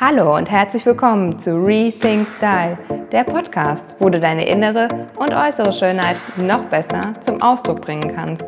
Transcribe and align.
Hallo 0.00 0.36
und 0.36 0.48
herzlich 0.48 0.86
willkommen 0.86 1.40
zu 1.40 1.56
Rethink 1.56 2.28
Style, 2.36 2.78
der 3.10 3.24
Podcast, 3.24 3.96
wo 3.98 4.08
du 4.08 4.20
deine 4.20 4.46
innere 4.46 4.86
und 5.16 5.34
äußere 5.34 5.72
Schönheit 5.72 6.16
noch 6.36 6.62
besser 6.66 7.14
zum 7.26 7.42
Ausdruck 7.42 7.80
bringen 7.80 8.14
kannst. 8.14 8.44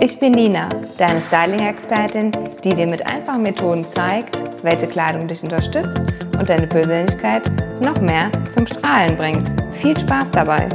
Ich 0.00 0.18
bin 0.18 0.32
Nina, 0.32 0.66
deine 0.96 1.20
Styling-Expertin, 1.28 2.32
die 2.64 2.70
dir 2.70 2.86
mit 2.86 3.06
einfachen 3.06 3.42
Methoden 3.42 3.86
zeigt, 3.86 4.38
welche 4.64 4.86
Kleidung 4.86 5.28
dich 5.28 5.42
unterstützt 5.42 5.98
und 6.38 6.48
deine 6.48 6.66
Persönlichkeit 6.66 7.52
noch 7.82 8.00
mehr 8.00 8.30
zum 8.54 8.66
Strahlen 8.66 9.14
bringt. 9.18 9.52
Viel 9.74 10.00
Spaß 10.00 10.30
dabei! 10.30 10.70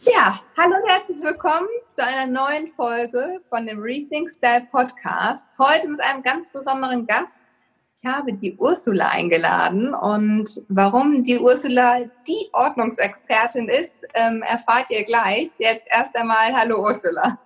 Ja, 0.00 0.34
hallo 0.58 0.74
und 0.74 0.90
herzlich 0.90 1.22
willkommen 1.22 1.68
zu 1.92 2.04
einer 2.04 2.26
neuen 2.26 2.72
Folge 2.74 3.40
von 3.48 3.66
dem 3.66 3.80
Rethink 3.80 4.28
Style 4.28 4.66
Podcast. 4.72 5.56
Heute 5.60 5.86
mit 5.88 6.00
einem 6.00 6.24
ganz 6.24 6.50
besonderen 6.50 7.06
Gast 7.06 7.52
ich 7.98 8.04
habe 8.04 8.34
die 8.34 8.54
Ursula 8.56 9.08
eingeladen 9.08 9.94
und 9.94 10.62
warum 10.68 11.22
die 11.22 11.38
Ursula 11.38 12.04
die 12.26 12.48
Ordnungsexpertin 12.52 13.68
ist, 13.68 14.06
ähm, 14.14 14.42
erfahrt 14.42 14.90
ihr 14.90 15.02
gleich. 15.04 15.48
Jetzt 15.58 15.88
erst 15.90 16.14
einmal 16.14 16.54
Hallo 16.54 16.82
Ursula. 16.82 17.38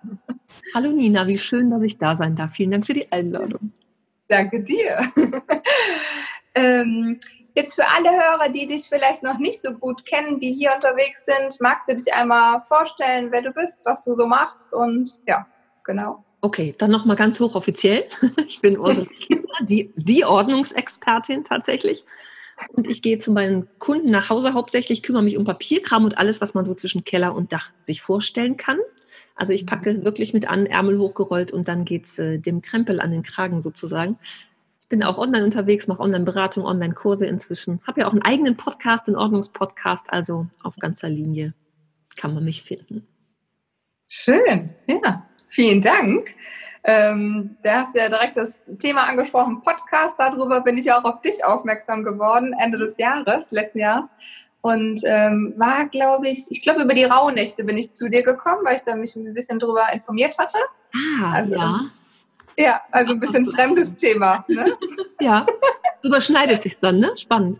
Hallo 0.75 0.91
Nina, 0.91 1.25
wie 1.27 1.37
schön, 1.37 1.69
dass 1.69 1.83
ich 1.83 1.97
da 1.97 2.15
sein 2.15 2.35
darf. 2.35 2.51
Vielen 2.51 2.71
Dank 2.71 2.85
für 2.85 2.93
die 2.93 3.09
Einladung. 3.11 3.71
Danke 4.27 4.61
dir. 4.61 4.99
ähm, 6.55 7.17
jetzt 7.55 7.75
für 7.75 7.87
alle 7.87 8.11
Hörer, 8.11 8.49
die 8.49 8.67
dich 8.67 8.89
vielleicht 8.89 9.23
noch 9.23 9.37
nicht 9.37 9.61
so 9.61 9.71
gut 9.71 10.05
kennen, 10.05 10.39
die 10.39 10.53
hier 10.53 10.73
unterwegs 10.75 11.25
sind, 11.25 11.61
magst 11.61 11.87
du 11.87 11.95
dich 11.95 12.13
einmal 12.13 12.61
vorstellen, 12.65 13.31
wer 13.31 13.41
du 13.41 13.51
bist, 13.51 13.85
was 13.85 14.03
du 14.03 14.13
so 14.15 14.27
machst 14.27 14.73
und 14.73 15.21
ja, 15.25 15.47
genau. 15.85 16.25
Okay, 16.41 16.73
dann 16.77 16.89
nochmal 16.89 17.15
ganz 17.15 17.39
hochoffiziell. 17.39 18.05
Ich 18.47 18.61
bin 18.61 18.77
Ursula 18.77 19.07
die, 19.61 19.93
die 19.95 20.25
Ordnungsexpertin 20.25 21.43
tatsächlich. 21.43 22.03
Und 22.73 22.87
ich 22.87 23.01
gehe 23.01 23.19
zu 23.19 23.31
meinen 23.31 23.67
Kunden 23.79 24.11
nach 24.11 24.29
Hause 24.29 24.53
hauptsächlich, 24.53 25.03
kümmere 25.03 25.23
mich 25.23 25.37
um 25.37 25.45
Papierkram 25.45 26.03
und 26.03 26.17
alles, 26.17 26.41
was 26.41 26.53
man 26.53 26.65
so 26.65 26.73
zwischen 26.73 27.03
Keller 27.03 27.33
und 27.33 27.53
Dach 27.53 27.71
sich 27.85 28.01
vorstellen 28.01 28.57
kann. 28.57 28.77
Also 29.35 29.53
ich 29.53 29.65
packe 29.65 30.03
wirklich 30.03 30.33
mit 30.33 30.49
an, 30.49 30.65
Ärmel 30.65 30.99
hochgerollt 30.99 31.51
und 31.51 31.67
dann 31.67 31.85
geht 31.85 32.05
es 32.05 32.19
äh, 32.19 32.37
dem 32.37 32.61
Krempel 32.61 32.99
an 32.99 33.11
den 33.11 33.23
Kragen 33.23 33.61
sozusagen. 33.61 34.17
Ich 34.81 34.89
bin 34.89 35.03
auch 35.03 35.17
online 35.17 35.45
unterwegs, 35.45 35.87
mache 35.87 36.01
Online-Beratung, 36.01 36.65
Online-Kurse 36.65 37.25
inzwischen. 37.25 37.79
Habe 37.87 38.01
ja 38.01 38.07
auch 38.07 38.11
einen 38.11 38.21
eigenen 38.23 38.57
Podcast, 38.57 39.07
einen 39.07 39.15
Ordnungspodcast, 39.15 40.11
also 40.11 40.47
auf 40.63 40.75
ganzer 40.75 41.09
Linie 41.09 41.53
kann 42.15 42.33
man 42.33 42.43
mich 42.43 42.61
finden. 42.61 43.07
Schön, 44.07 44.75
ja. 44.87 45.25
Vielen 45.51 45.81
Dank. 45.81 46.33
Ähm, 46.85 47.57
da 47.61 47.81
hast 47.81 47.93
du 47.93 47.99
ja 47.99 48.07
direkt 48.07 48.37
das 48.37 48.63
Thema 48.79 49.03
angesprochen, 49.03 49.61
Podcast. 49.61 50.15
Darüber 50.17 50.61
bin 50.61 50.77
ich 50.77 50.85
ja 50.85 50.97
auch 50.97 51.03
auf 51.03 51.21
dich 51.21 51.43
aufmerksam 51.43 52.05
geworden, 52.05 52.55
Ende 52.57 52.77
des 52.77 52.97
Jahres, 52.97 53.51
letzten 53.51 53.79
Jahres. 53.79 54.07
Und 54.61 55.01
ähm, 55.03 55.53
war, 55.57 55.87
glaube 55.87 56.29
ich, 56.29 56.45
ich 56.49 56.61
glaube, 56.61 56.83
über 56.83 56.93
die 56.93 57.03
Rauhnächte 57.03 57.65
bin 57.65 57.77
ich 57.77 57.91
zu 57.91 58.09
dir 58.09 58.23
gekommen, 58.23 58.61
weil 58.63 58.77
ich 58.77 58.83
da 58.83 58.95
mich 58.95 59.13
ein 59.17 59.33
bisschen 59.33 59.59
drüber 59.59 59.91
informiert 59.91 60.37
hatte. 60.39 60.57
Ah, 61.19 61.33
also, 61.33 61.55
ja. 61.55 61.81
Ja, 62.57 62.81
also 62.89 63.13
ein 63.13 63.19
bisschen 63.19 63.45
fremdes 63.53 63.95
Thema. 63.95 64.45
Ne? 64.47 64.77
Ja, 65.19 65.45
überschneidet 66.01 66.61
sich 66.61 66.79
dann, 66.79 66.99
ne? 66.99 67.11
Spannend. 67.17 67.59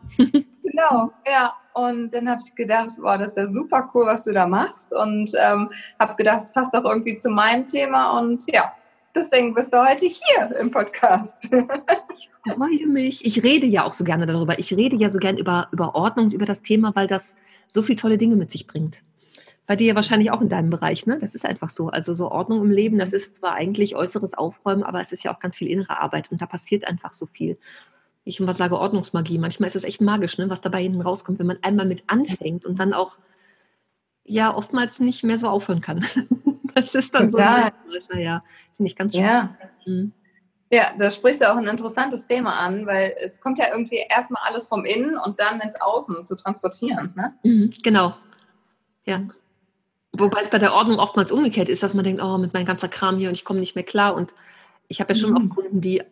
Genau, 0.71 1.11
ja. 1.27 1.53
Und 1.73 2.13
dann 2.13 2.29
habe 2.29 2.41
ich 2.45 2.53
gedacht, 2.55 2.91
boah, 2.97 3.17
das 3.17 3.31
ist 3.31 3.37
ja 3.37 3.47
super 3.47 3.89
cool, 3.93 4.05
was 4.05 4.25
du 4.25 4.33
da 4.33 4.45
machst. 4.45 4.93
Und 4.93 5.31
ähm, 5.39 5.69
habe 5.99 6.15
gedacht, 6.15 6.41
es 6.41 6.51
passt 6.51 6.75
auch 6.75 6.83
irgendwie 6.83 7.17
zu 7.17 7.29
meinem 7.29 7.65
Thema. 7.65 8.19
Und 8.19 8.43
ja, 8.51 8.73
deswegen 9.15 9.53
bist 9.53 9.73
du 9.73 9.77
heute 9.77 10.05
hier 10.05 10.55
im 10.59 10.69
Podcast. 10.69 11.49
ich 12.13 12.29
freue 12.43 12.87
mich. 12.87 13.25
Ich 13.25 13.41
rede 13.43 13.67
ja 13.67 13.85
auch 13.85 13.93
so 13.93 14.03
gerne 14.03 14.25
darüber. 14.25 14.59
Ich 14.59 14.73
rede 14.73 14.97
ja 14.97 15.09
so 15.09 15.19
gerne 15.19 15.39
über, 15.39 15.69
über 15.71 15.95
Ordnung 15.95 16.25
und 16.25 16.33
über 16.33 16.45
das 16.45 16.61
Thema, 16.61 16.93
weil 16.95 17.07
das 17.07 17.37
so 17.69 17.83
viele 17.83 17.97
tolle 17.97 18.17
Dinge 18.17 18.35
mit 18.35 18.51
sich 18.51 18.67
bringt. 18.67 19.01
Bei 19.67 19.77
dir 19.77 19.87
ja 19.87 19.95
wahrscheinlich 19.95 20.31
auch 20.31 20.41
in 20.41 20.49
deinem 20.49 20.69
Bereich, 20.69 21.05
ne? 21.05 21.17
Das 21.19 21.35
ist 21.35 21.45
einfach 21.45 21.69
so. 21.69 21.87
Also 21.87 22.13
so 22.13 22.29
Ordnung 22.29 22.61
im 22.61 22.71
Leben, 22.71 22.97
das 22.97 23.13
ist 23.13 23.37
zwar 23.37 23.53
eigentlich 23.53 23.95
äußeres 23.95 24.33
Aufräumen, 24.33 24.83
aber 24.83 24.99
es 24.99 25.13
ist 25.13 25.23
ja 25.23 25.33
auch 25.33 25.39
ganz 25.39 25.55
viel 25.55 25.69
innere 25.69 25.99
Arbeit 25.99 26.29
und 26.31 26.41
da 26.41 26.45
passiert 26.45 26.85
einfach 26.85 27.13
so 27.13 27.27
viel 27.27 27.57
ich 28.23 28.39
immer 28.39 28.53
sage 28.53 28.77
Ordnungsmagie. 28.77 29.39
Manchmal 29.39 29.67
ist 29.67 29.75
es 29.75 29.83
echt 29.83 30.01
magisch, 30.01 30.37
ne, 30.37 30.49
was 30.49 30.61
dabei 30.61 30.81
hinten 30.81 31.01
rauskommt, 31.01 31.39
wenn 31.39 31.47
man 31.47 31.59
einmal 31.61 31.85
mit 31.85 32.03
anfängt 32.07 32.65
und 32.65 32.79
dann 32.79 32.93
auch 32.93 33.17
ja 34.23 34.55
oftmals 34.55 34.99
nicht 34.99 35.23
mehr 35.23 35.37
so 35.37 35.47
aufhören 35.47 35.81
kann. 35.81 36.05
das 36.75 36.95
ist 36.95 37.15
dann 37.15 37.31
Total. 37.31 37.71
so. 38.09 38.17
Ja, 38.17 38.43
finde 38.75 38.87
ich 38.89 38.95
ganz 38.95 39.13
schön. 39.13 39.23
Ja. 39.23 39.55
Mhm. 39.85 40.13
Ja, 40.73 40.93
da 40.97 41.09
sprichst 41.09 41.41
du 41.41 41.51
auch 41.51 41.57
ein 41.57 41.67
interessantes 41.67 42.27
Thema 42.27 42.57
an, 42.57 42.85
weil 42.87 43.13
es 43.19 43.41
kommt 43.41 43.59
ja 43.59 43.65
irgendwie 43.73 44.05
erstmal 44.09 44.41
alles 44.45 44.67
vom 44.67 44.85
Innen 44.85 45.17
und 45.17 45.37
dann 45.37 45.59
ins 45.59 45.79
Außen 45.81 46.23
zu 46.23 46.37
transportieren. 46.37 47.13
Ne? 47.15 47.33
Mhm, 47.43 47.73
genau. 47.83 48.15
Ja. 49.05 49.21
Wobei 50.13 50.41
es 50.41 50.49
bei 50.49 50.59
der 50.59 50.73
Ordnung 50.73 50.97
oftmals 50.97 51.31
umgekehrt 51.33 51.67
ist, 51.67 51.83
dass 51.83 51.93
man 51.93 52.05
denkt, 52.05 52.23
oh, 52.23 52.37
mit 52.37 52.53
meinem 52.53 52.65
ganzen 52.65 52.89
Kram 52.89 53.17
hier 53.17 53.27
und 53.27 53.33
ich 53.33 53.43
komme 53.43 53.59
nicht 53.59 53.75
mehr 53.75 53.83
klar. 53.83 54.15
Und 54.15 54.33
ich 54.87 55.01
habe 55.01 55.11
ja 55.11 55.19
schon 55.19 55.31
mhm. 55.31 55.51
auch 55.51 55.55
Kunden, 55.55 55.81
die 55.81 56.03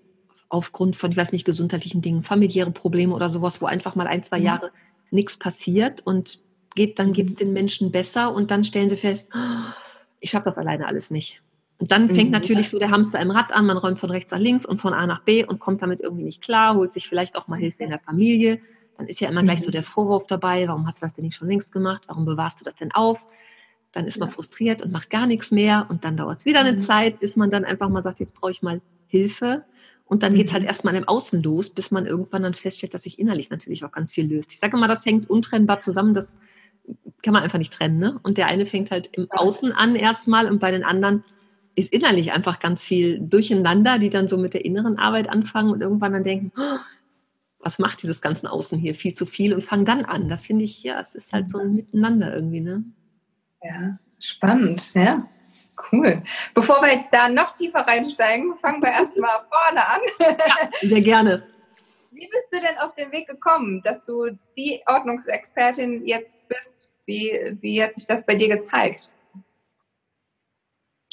aufgrund 0.50 0.96
von, 0.96 1.12
ich 1.12 1.18
weiß 1.18 1.32
nicht, 1.32 1.46
gesundheitlichen 1.46 2.02
Dingen, 2.02 2.24
familiäre 2.24 2.72
Probleme 2.72 3.14
oder 3.14 3.30
sowas, 3.30 3.62
wo 3.62 3.68
einfach 3.68 3.96
mal 3.96 4.08
ein, 4.08 4.24
zwei 4.24 4.40
mhm. 4.40 4.46
Jahre 4.46 4.72
nichts 5.12 5.38
passiert 5.38 6.02
und 6.06 6.40
geht, 6.76 7.00
dann 7.00 7.14
geht 7.14 7.28
es 7.28 7.34
mhm. 7.34 7.38
den 7.38 7.54
Menschen 7.54 7.92
besser 7.92 8.34
und 8.34 8.52
dann 8.52 8.64
stellen 8.64 8.90
sie 8.90 8.98
fest, 8.98 9.28
oh, 9.34 9.72
ich 10.20 10.32
schaffe 10.32 10.46
das 10.46 10.58
alleine 10.58 10.88
alles 10.88 11.12
nicht. 11.12 11.42
Und 11.78 11.92
dann 11.92 12.10
fängt 12.10 12.26
mhm. 12.26 12.32
natürlich 12.32 12.70
so 12.70 12.78
der 12.78 12.92
Hamster 12.92 13.20
im 13.20 13.32
Rad 13.32 13.54
an, 13.54 13.66
man 13.66 13.78
räumt 13.78 14.00
von 14.00 14.10
rechts 14.10 14.32
nach 14.32 14.40
links 14.40 14.66
und 14.66 14.82
von 14.82 14.94
A 14.94 15.08
nach 15.08 15.24
B 15.24 15.46
und 15.46 15.60
kommt 15.60 15.82
damit 15.82 16.02
irgendwie 16.02 16.26
nicht 16.26 16.42
klar, 16.42 16.76
holt 16.76 16.94
sich 16.94 17.08
vielleicht 17.08 17.38
auch 17.38 17.48
mal 17.48 17.58
Hilfe 17.58 17.84
in 17.84 17.90
der 17.90 18.00
Familie. 18.00 18.60
Dann 18.98 19.08
ist 19.08 19.22
ja 19.22 19.30
immer 19.30 19.44
gleich 19.44 19.62
so 19.62 19.68
mhm. 19.68 19.74
der 19.74 19.84
Vorwurf 19.84 20.28
dabei, 20.28 20.68
warum 20.68 20.86
hast 20.86 21.02
du 21.02 21.06
das 21.06 21.14
denn 21.14 21.24
nicht 21.24 21.36
schon 21.36 21.48
längst 21.48 21.72
gemacht, 21.72 22.04
warum 22.08 22.26
bewahrst 22.26 22.60
du 22.60 22.66
das 22.66 22.76
denn 22.76 22.92
auf? 22.92 23.26
Dann 23.94 24.06
ist 24.06 24.20
man 24.20 24.30
frustriert 24.30 24.84
und 24.84 24.92
macht 24.92 25.10
gar 25.10 25.26
nichts 25.26 25.52
mehr 25.52 25.88
und 25.90 26.04
dann 26.04 26.18
dauert 26.18 26.40
es 26.40 26.46
wieder 26.46 26.60
eine 26.60 26.78
Zeit, 26.78 27.20
bis 27.22 27.36
man 27.38 27.50
dann 27.50 27.64
einfach 27.64 27.88
mal 27.88 28.04
sagt, 28.04 28.20
jetzt 28.20 28.36
brauche 28.36 28.52
ich 28.52 28.62
mal 28.62 28.82
Hilfe. 29.08 29.64
Und 30.10 30.24
dann 30.24 30.34
geht 30.34 30.48
es 30.48 30.54
halt 30.54 30.64
mhm. 30.64 30.70
erstmal 30.70 30.96
im 30.96 31.08
Außen 31.08 31.42
los, 31.44 31.70
bis 31.70 31.92
man 31.92 32.08
irgendwann 32.08 32.42
dann 32.42 32.56
feststellt, 32.56 32.96
dass 32.96 33.04
sich 33.04 33.20
innerlich 33.20 33.52
natürlich 33.52 33.86
auch 33.86 33.92
ganz 33.92 34.12
viel 34.12 34.26
löst. 34.26 34.52
Ich 34.52 34.60
sage 34.60 34.76
immer, 34.76 34.88
das 34.88 35.06
hängt 35.06 35.30
untrennbar 35.30 35.82
zusammen, 35.82 36.16
das 36.16 36.38
kann 37.22 37.34
man 37.34 37.44
einfach 37.44 37.60
nicht 37.60 37.72
trennen. 37.72 38.00
Ne? 38.00 38.20
Und 38.24 38.40
der 38.40 38.48
eine 38.48 38.66
fängt 38.66 38.90
halt 38.90 39.16
im 39.16 39.28
Außen 39.30 39.72
an 39.72 39.96
erstmal 39.96 40.48
und 40.50 40.60
bei 40.60 40.72
den 40.72 40.84
anderen 40.84 41.24
ist 41.76 41.94
innerlich 41.94 42.32
einfach 42.32 42.60
ganz 42.60 42.84
viel 42.84 43.20
durcheinander, 43.20 44.00
die 44.00 44.10
dann 44.10 44.28
so 44.28 44.38
mit 44.38 44.56
der 44.56 44.66
inneren 44.66 44.98
Arbeit 44.98 45.30
anfangen 45.30 45.72
und 45.72 45.82
irgendwann 45.82 46.14
dann 46.14 46.24
denken, 46.24 46.52
oh, 46.58 46.80
was 47.60 47.78
macht 47.78 48.02
dieses 48.02 48.20
ganze 48.20 48.52
Außen 48.52 48.80
hier 48.80 48.96
viel 48.96 49.14
zu 49.14 49.28
viel 49.28 49.54
und 49.54 49.64
fangen 49.64 49.86
dann 49.86 50.06
an. 50.06 50.28
Das 50.28 50.48
finde 50.48 50.66
ich, 50.66 50.82
ja, 50.82 51.00
es 51.00 51.14
ist 51.14 51.34
halt 51.34 51.52
so 51.52 51.60
ein 51.60 51.74
Miteinander 51.74 52.34
irgendwie. 52.34 52.62
Ne? 52.62 52.84
Ja, 53.62 54.00
spannend, 54.18 54.92
ja. 54.96 55.28
Cool. 55.92 56.22
Bevor 56.54 56.82
wir 56.82 56.94
jetzt 56.94 57.14
da 57.14 57.30
noch 57.30 57.56
tiefer 57.56 57.80
reinsteigen, 57.80 58.56
fangen 58.58 58.82
wir 58.82 58.92
erstmal 58.92 59.46
vorne 59.50 59.88
an. 59.88 60.02
Ja, 60.20 60.70
sehr 60.82 61.02
gerne. 61.02 61.44
Wie 62.12 62.28
bist 62.28 62.48
du 62.52 62.60
denn 62.60 62.78
auf 62.80 62.96
den 62.96 63.12
Weg 63.12 63.28
gekommen, 63.28 63.82
dass 63.84 64.04
du 64.04 64.38
die 64.58 64.82
Ordnungsexpertin 64.88 66.06
jetzt 66.06 66.48
bist? 66.48 66.94
Wie, 67.06 67.58
wie 67.62 67.82
hat 67.84 67.96
sich 67.96 68.08
das 68.08 68.26
bei 68.26 68.36
dir 68.36 68.50
gezeigt? 68.50 69.14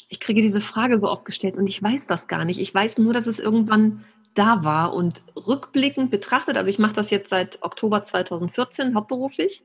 Ich 0.09 0.19
kriege 0.19 0.41
diese 0.41 0.61
Frage 0.61 0.99
so 0.99 1.09
oft 1.09 1.25
gestellt 1.25 1.57
und 1.57 1.67
ich 1.67 1.81
weiß 1.81 2.07
das 2.07 2.27
gar 2.27 2.45
nicht. 2.45 2.59
Ich 2.59 2.73
weiß 2.73 2.97
nur, 2.97 3.13
dass 3.13 3.27
es 3.27 3.39
irgendwann 3.39 4.05
da 4.33 4.63
war 4.63 4.93
und 4.93 5.23
rückblickend 5.35 6.11
betrachtet, 6.11 6.57
also 6.57 6.69
ich 6.69 6.79
mache 6.79 6.93
das 6.93 7.09
jetzt 7.09 7.29
seit 7.29 7.63
Oktober 7.63 8.03
2014 8.03 8.93
hauptberuflich 8.93 9.63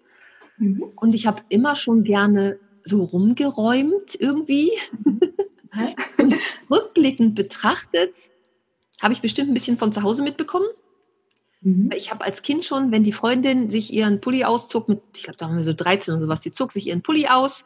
mhm. 0.57 0.83
und 0.97 1.15
ich 1.15 1.27
habe 1.27 1.43
immer 1.51 1.77
schon 1.77 2.05
gerne 2.05 2.59
so 2.85 3.05
rumgeräumt 3.05 4.15
irgendwie. 4.19 4.73
Rückblickend 6.71 7.35
betrachtet 7.35 8.29
habe 9.03 9.13
ich 9.13 9.21
bestimmt 9.21 9.51
ein 9.51 9.55
bisschen 9.55 9.79
von 9.79 9.93
zu 9.93 10.03
Hause 10.03 10.23
mitbekommen. 10.23 10.67
Mhm. 11.63 11.91
Ich 11.95 12.11
habe 12.11 12.25
als 12.25 12.43
Kind 12.43 12.65
schon, 12.65 12.93
wenn 12.93 13.03
die 13.03 13.13
Freundin 13.13 13.69
sich 13.69 13.93
ihren 13.93 14.21
Pulli 14.21 14.45
auszog, 14.45 14.89
mit, 14.89 15.01
ich 15.17 15.25
glaube, 15.25 15.37
da 15.39 15.49
haben 15.49 15.57
wir 15.57 15.65
so 15.65 15.73
13 15.73 16.15
und 16.15 16.21
sowas, 16.21 16.41
die 16.41 16.53
zog 16.53 16.73
sich 16.73 16.87
ihren 16.87 17.03
Pulli 17.03 17.27
aus 17.27 17.65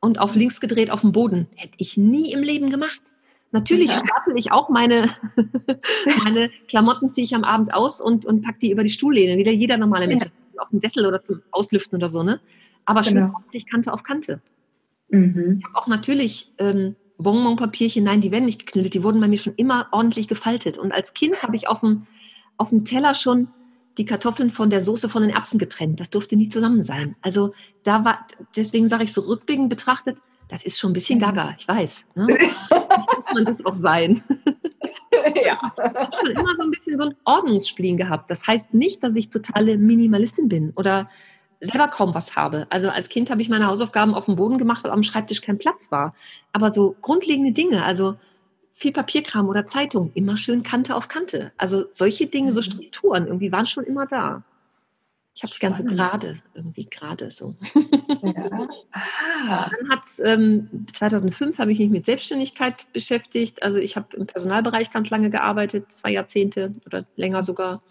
und 0.00 0.20
auf 0.20 0.34
links 0.34 0.60
gedreht 0.60 0.90
auf 0.90 1.00
dem 1.00 1.12
Boden. 1.12 1.48
Hätte 1.56 1.74
ich 1.78 1.96
nie 1.96 2.32
im 2.32 2.42
Leben 2.42 2.70
gemacht. 2.70 3.02
Natürlich 3.50 3.90
ja. 3.90 4.02
stapel 4.04 4.36
ich 4.36 4.52
auch 4.52 4.68
meine, 4.68 5.10
meine 6.24 6.50
Klamotten, 6.68 7.08
ziehe 7.10 7.24
ich 7.24 7.34
am 7.34 7.44
Abend 7.44 7.72
aus 7.74 8.00
und, 8.00 8.26
und 8.26 8.42
packe 8.42 8.58
die 8.60 8.70
über 8.70 8.84
die 8.84 8.90
Stuhllehne, 8.90 9.36
wie 9.36 9.50
jeder 9.50 9.78
normale 9.78 10.06
Mensch, 10.06 10.24
ja. 10.24 10.62
auf 10.62 10.68
den 10.68 10.80
Sessel 10.80 11.06
oder 11.06 11.22
zum 11.22 11.42
Auslüften 11.50 11.96
oder 11.96 12.08
so. 12.08 12.22
Ne? 12.22 12.40
Aber 12.88 13.02
genau. 13.02 13.26
schön 13.26 13.34
ordentlich 13.34 13.66
Kante 13.66 13.92
auf 13.92 14.02
Kante. 14.02 14.40
Mhm. 15.10 15.58
Ich 15.58 15.64
habe 15.66 15.76
auch 15.76 15.86
natürlich 15.86 16.52
ähm, 16.58 16.96
Bonbonpapierchen, 17.18 18.04
nein, 18.04 18.20
die 18.20 18.30
werden 18.30 18.46
nicht 18.46 18.66
geknüllt, 18.66 18.94
die 18.94 19.02
wurden 19.02 19.20
bei 19.20 19.28
mir 19.28 19.38
schon 19.38 19.54
immer 19.56 19.88
ordentlich 19.92 20.26
gefaltet. 20.26 20.78
Und 20.78 20.92
als 20.92 21.12
Kind 21.12 21.42
habe 21.42 21.54
ich 21.54 21.68
auf 21.68 21.80
dem, 21.80 22.06
auf 22.56 22.70
dem 22.70 22.84
Teller 22.84 23.14
schon 23.14 23.48
die 23.98 24.04
Kartoffeln 24.04 24.50
von 24.50 24.70
der 24.70 24.80
Soße 24.80 25.08
von 25.08 25.22
den 25.22 25.32
Erbsen 25.32 25.58
getrennt. 25.58 26.00
Das 26.00 26.08
durfte 26.08 26.36
nie 26.36 26.48
zusammen 26.48 26.82
sein. 26.82 27.16
Also 27.20 27.52
da 27.82 28.04
war, 28.04 28.26
deswegen 28.56 28.88
sage 28.88 29.04
ich 29.04 29.12
so 29.12 29.22
rückblickend 29.22 29.68
betrachtet, 29.68 30.16
das 30.48 30.62
ist 30.62 30.78
schon 30.78 30.90
ein 30.90 30.94
bisschen 30.94 31.18
gaga, 31.18 31.54
ich 31.58 31.68
weiß. 31.68 32.04
Ne? 32.14 32.26
muss 33.16 33.26
man 33.34 33.44
das 33.44 33.64
auch 33.66 33.72
sein. 33.72 34.22
ja. 35.44 35.58
Ich 35.60 35.60
habe 35.60 36.10
schon 36.18 36.30
immer 36.30 36.56
so 36.56 36.62
ein 36.62 36.70
bisschen 36.70 36.96
so 36.96 37.04
ein 37.04 37.14
Ordnungsspleen 37.24 37.96
gehabt. 37.96 38.30
Das 38.30 38.46
heißt 38.46 38.72
nicht, 38.72 39.02
dass 39.02 39.14
ich 39.16 39.28
totale 39.28 39.76
Minimalistin 39.76 40.48
bin 40.48 40.72
oder 40.76 41.10
selber 41.60 41.88
kaum 41.88 42.14
was 42.14 42.36
habe. 42.36 42.66
Also 42.70 42.88
als 42.88 43.08
Kind 43.08 43.30
habe 43.30 43.42
ich 43.42 43.48
meine 43.48 43.66
Hausaufgaben 43.66 44.14
auf 44.14 44.26
dem 44.26 44.36
Boden 44.36 44.58
gemacht, 44.58 44.84
weil 44.84 44.90
am 44.90 45.02
Schreibtisch 45.02 45.40
kein 45.40 45.58
Platz 45.58 45.90
war. 45.90 46.14
Aber 46.52 46.70
so 46.70 46.96
grundlegende 47.00 47.52
Dinge, 47.52 47.84
also 47.84 48.16
viel 48.72 48.92
Papierkram 48.92 49.48
oder 49.48 49.66
Zeitung, 49.66 50.12
immer 50.14 50.36
schön 50.36 50.62
Kante 50.62 50.94
auf 50.94 51.08
Kante. 51.08 51.52
Also 51.56 51.86
solche 51.92 52.26
Dinge, 52.26 52.52
so 52.52 52.60
mhm. 52.60 52.64
Strukturen, 52.64 53.26
irgendwie 53.26 53.50
waren 53.50 53.66
schon 53.66 53.84
immer 53.84 54.06
da. 54.06 54.44
Ich 55.34 55.42
habe 55.44 55.52
es 55.52 55.60
gern 55.60 55.74
so 55.74 55.84
gerade, 55.84 56.42
irgendwie 56.54 56.86
gerade 56.86 57.30
so. 57.30 57.54
Ja. 57.74 58.68
Ah. 58.92 59.70
Dann 59.70 59.88
hat's, 59.88 60.18
ähm, 60.18 60.86
2005 60.92 61.58
habe 61.58 61.70
ich 61.70 61.78
mich 61.78 61.90
mit 61.90 62.06
Selbstständigkeit 62.06 62.92
beschäftigt. 62.92 63.62
Also 63.62 63.78
ich 63.78 63.94
habe 63.94 64.16
im 64.16 64.26
Personalbereich 64.26 64.90
ganz 64.90 65.10
lange 65.10 65.30
gearbeitet, 65.30 65.92
zwei 65.92 66.10
Jahrzehnte 66.10 66.72
oder 66.84 67.04
länger 67.14 67.44
sogar. 67.44 67.82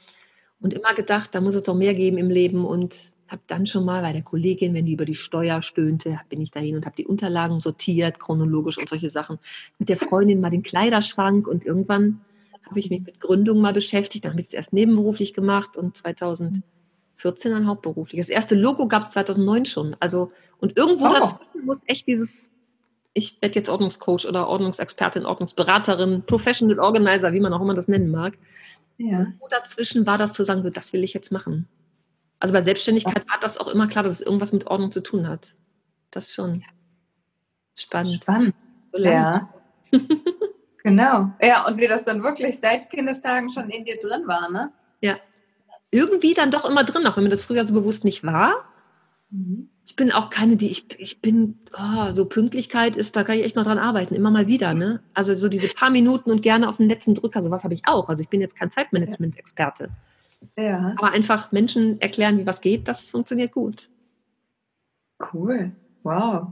Und 0.60 0.74
immer 0.74 0.94
gedacht, 0.94 1.34
da 1.34 1.40
muss 1.40 1.56
es 1.56 1.64
doch 1.64 1.76
mehr 1.76 1.94
geben 1.94 2.18
im 2.18 2.30
Leben. 2.30 2.66
Und 2.66 2.98
habe 3.28 3.42
dann 3.48 3.66
schon 3.66 3.86
mal 3.86 4.02
bei 4.02 4.14
der 4.14 4.22
Kollegin, 4.22 4.74
wenn 4.74 4.86
die 4.86 4.94
über 4.94 5.06
die 5.06 5.16
Steuer 5.16 5.62
stöhnte, 5.62 6.20
bin 6.30 6.42
ich 6.42 6.52
dahin 6.52 6.76
und 6.76 6.86
habe 6.86 6.96
die 6.96 7.06
Unterlagen 7.06 7.60
sortiert, 7.60 8.20
chronologisch 8.20 8.78
und 8.78 8.88
solche 8.88 9.10
Sachen. 9.10 9.40
Mit 9.80 9.90
der 9.90 9.98
Freundin 9.98 10.42
mal 10.42 10.50
den 10.50 10.64
Kleiderschrank 10.64 11.48
und 11.48 11.66
irgendwann 11.66 12.22
habe 12.66 12.80
ich 12.80 12.90
mich 12.90 13.02
mit 13.02 13.20
Gründung 13.20 13.60
mal 13.60 13.74
beschäftigt. 13.74 14.26
Dann 14.26 14.34
habe 14.34 14.42
ich 14.42 14.48
es 14.48 14.54
erst 14.54 14.74
nebenberuflich 14.74 15.34
gemacht 15.34 15.78
und 15.78 15.98
2014 15.98 16.64
dann 17.52 17.68
hauptberuflich. 17.68 18.20
Das 18.20 18.30
erste 18.30 18.56
Logo 18.56 18.88
gab 18.88 19.02
es 19.02 19.12
2009 19.12 19.66
schon. 19.66 19.96
Also 20.00 20.32
und 20.60 20.78
irgendwo 20.78 21.08
oh. 21.08 21.14
dazwischen 21.14 21.66
muss 21.66 21.84
echt 21.88 22.08
dieses 22.08 22.52
ich 23.14 23.42
werde 23.42 23.56
jetzt 23.56 23.70
Ordnungscoach 23.70 24.28
oder 24.28 24.48
Ordnungsexpertin, 24.48 25.26
Ordnungsberaterin, 25.26 26.22
Professional 26.28 26.80
Organizer, 26.80 27.34
wie 27.34 27.40
man 27.40 27.52
auch 27.52 27.62
immer 27.62 27.74
das 27.74 27.88
nennen 27.88 28.12
mag. 28.12 28.38
Ja. 29.00 29.26
Wo 29.40 29.48
dazwischen 29.48 30.06
war 30.06 30.20
das 30.20 30.34
zu 30.34 30.46
sagen, 30.46 30.62
so, 30.62 30.70
das 30.70 30.94
will 30.94 31.04
ich 31.04 31.16
jetzt 31.16 31.32
machen. 31.32 31.68
Also 32.40 32.54
bei 32.54 32.62
Selbstständigkeit 32.62 33.28
war 33.28 33.40
das 33.42 33.58
auch 33.58 33.68
immer 33.68 33.88
klar, 33.88 34.04
dass 34.04 34.14
es 34.14 34.22
irgendwas 34.22 34.54
mit 34.54 34.68
Ordnung 34.68 34.92
zu 34.92 35.02
tun 35.02 35.28
hat. 35.28 35.56
Das 36.12 36.34
schon. 36.34 36.64
Spannend. 37.76 38.24
Spannend. 38.24 38.56
So 38.92 39.02
ja. 39.02 39.50
genau. 40.84 41.32
Ja, 41.42 41.68
und 41.68 41.78
wie 41.78 41.88
das 41.88 42.04
dann 42.04 42.24
wirklich 42.24 42.60
seit 42.60 42.90
Kindestagen 42.90 43.50
schon 43.52 43.70
in 43.70 43.86
dir 43.86 43.98
drin 44.00 44.28
war, 44.28 44.50
ne? 44.52 44.72
Ja. 45.02 45.18
Irgendwie 45.92 46.34
dann 46.34 46.52
doch 46.52 46.66
immer 46.66 46.84
drin, 46.84 47.08
auch 47.08 47.18
wenn 47.18 47.24
mir 47.24 47.30
das 47.30 47.46
früher 47.46 47.66
so 47.66 47.74
bewusst 47.74 48.04
nicht 48.04 48.24
war. 48.24 48.66
Mhm. 49.30 49.70
Ich 49.86 49.96
bin 49.96 50.12
auch 50.12 50.30
keine, 50.30 50.58
die, 50.58 50.70
ich, 50.70 50.86
ich 51.00 51.22
bin, 51.22 51.60
oh, 51.74 52.12
so 52.12 52.26
Pünktlichkeit 52.26 52.98
ist, 52.98 53.16
da 53.16 53.24
kann 53.24 53.38
ich 53.38 53.46
echt 53.46 53.56
noch 53.56 53.64
dran 53.64 53.80
arbeiten, 53.80 54.16
immer 54.16 54.32
mal 54.32 54.48
wieder, 54.48 54.74
ne? 54.74 55.02
Also 55.14 55.34
so 55.34 55.48
diese 55.48 55.70
paar 55.70 55.90
Minuten 55.90 56.30
und 56.30 56.42
gerne 56.42 56.68
auf 56.68 56.78
den 56.78 56.90
letzten 56.90 57.16
Drücker, 57.16 57.42
sowas 57.42 57.64
habe 57.64 57.74
ich 57.74 57.84
auch. 57.88 58.10
Also 58.10 58.22
ich 58.22 58.30
bin 58.30 58.42
jetzt 58.42 58.58
kein 58.58 58.70
Zeitmanagement-Experte. 58.70 59.86
Ja. 59.86 60.27
Aber 60.98 61.12
einfach 61.12 61.52
Menschen 61.52 62.00
erklären, 62.02 62.38
wie 62.38 62.48
was 62.48 62.62
geht, 62.62 62.88
das 62.88 63.12
funktioniert 63.12 63.52
gut. 63.52 63.90
Cool. 65.34 65.72
Wow. 66.04 66.48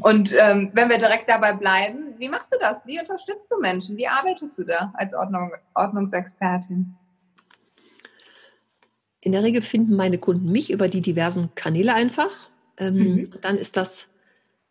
Und 0.00 0.34
ähm, 0.38 0.70
wenn 0.72 0.88
wir 0.88 0.98
direkt 0.98 1.28
dabei 1.28 1.52
bleiben, 1.52 2.14
wie 2.18 2.28
machst 2.28 2.52
du 2.52 2.56
das? 2.58 2.86
Wie 2.86 2.98
unterstützt 2.98 3.50
du 3.50 3.58
Menschen? 3.60 3.96
Wie 3.96 4.08
arbeitest 4.08 4.58
du 4.58 4.64
da 4.64 4.92
als 4.96 5.14
Ordnung, 5.14 5.52
Ordnungsexpertin? 5.74 6.94
In 9.20 9.32
der 9.32 9.42
Regel 9.42 9.62
finden 9.62 9.94
meine 9.94 10.18
Kunden 10.18 10.50
mich 10.50 10.70
über 10.70 10.88
die 10.88 11.02
diversen 11.02 11.54
Kanäle 11.54 11.94
einfach. 11.94 12.30
Ähm, 12.78 12.94
mhm. 12.96 13.30
Dann 13.42 13.56
ist 13.56 13.76
das 13.76 14.08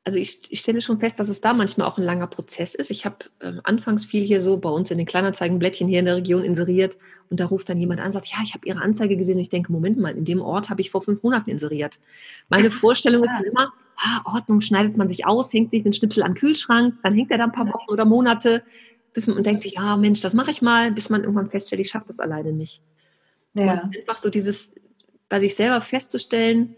also 0.04 0.18
ich, 0.18 0.52
ich, 0.52 0.60
stelle 0.60 0.82
schon 0.82 1.00
fest, 1.00 1.20
dass 1.20 1.30
es 1.30 1.42
da 1.42 1.54
manchmal 1.54 1.88
auch 1.88 1.98
ein 1.98 2.04
langer 2.04 2.26
Prozess 2.26 2.74
ist. 2.74 2.90
Ich 2.90 3.06
habe 3.06 3.18
äh, 3.40 3.54
anfangs 3.64 4.04
viel 4.04 4.24
hier 4.24 4.42
so 4.42 4.58
bei 4.58 4.70
uns 4.70 4.90
in 4.90 4.98
den 4.98 5.06
Kleinanzeigenblättchen 5.06 5.88
hier 5.88 6.00
in 6.00 6.06
der 6.06 6.16
Region 6.16 6.44
inseriert 6.44 6.98
und 7.30 7.40
da 7.40 7.46
ruft 7.46 7.70
dann 7.70 7.78
jemand 7.78 8.00
an 8.00 8.08
und 8.08 8.12
sagt, 8.14 8.28
ja, 8.28 8.38
ich 8.44 8.56
habe 8.56 8.68
Ihre 8.68 8.82
Anzeige 8.82 9.16
gesehen 9.16 9.36
und 9.36 9.42
ich 9.42 9.50
denke, 9.50 9.72
Moment 9.72 10.00
mal, 10.00 10.18
in 10.18 10.26
dem 10.26 10.42
Ort 10.42 10.70
habe 10.72 10.82
ich 10.82 10.90
vor 10.90 11.04
fünf 11.04 11.22
Monaten 11.22 11.52
inseriert. 11.52 12.00
Meine 12.50 12.72
Vorstellung 12.72 13.24
ist 13.24 13.32
dann 13.32 13.44
immer, 13.44 13.72
ah, 13.98 14.22
Ordnung, 14.26 14.62
schneidet 14.62 14.98
man 14.98 15.08
sich 15.08 15.28
aus, 15.28 15.54
hängt 15.54 15.72
sich 15.72 15.84
den 15.84 15.94
Schnipsel 15.94 16.24
an 16.24 16.32
den 16.32 16.40
Kühlschrank, 16.40 16.96
dann 17.04 17.14
hängt 17.14 17.30
er 17.30 17.38
da 17.38 17.44
ein 17.44 17.52
paar 17.52 17.68
Wochen 17.68 17.92
oder 17.92 18.06
Monate, 18.06 18.64
bis 19.14 19.28
man 19.28 19.44
denkt 19.44 19.62
sich, 19.62 19.74
ja 19.74 19.98
Mensch, 19.98 20.22
das 20.22 20.34
mache 20.34 20.50
ich 20.50 20.64
mal, 20.64 20.92
bis 20.92 21.10
man 21.10 21.22
irgendwann 21.22 21.50
feststellt, 21.50 21.80
ich 21.80 21.90
schaffe 21.90 22.06
das 22.08 22.20
alleine 22.20 22.54
nicht. 22.54 22.82
Ja. 23.54 23.90
einfach 23.96 24.16
so 24.16 24.30
dieses 24.30 24.72
bei 25.30 25.40
sich 25.40 25.56
selber 25.56 25.82
festzustellen, 25.82 26.76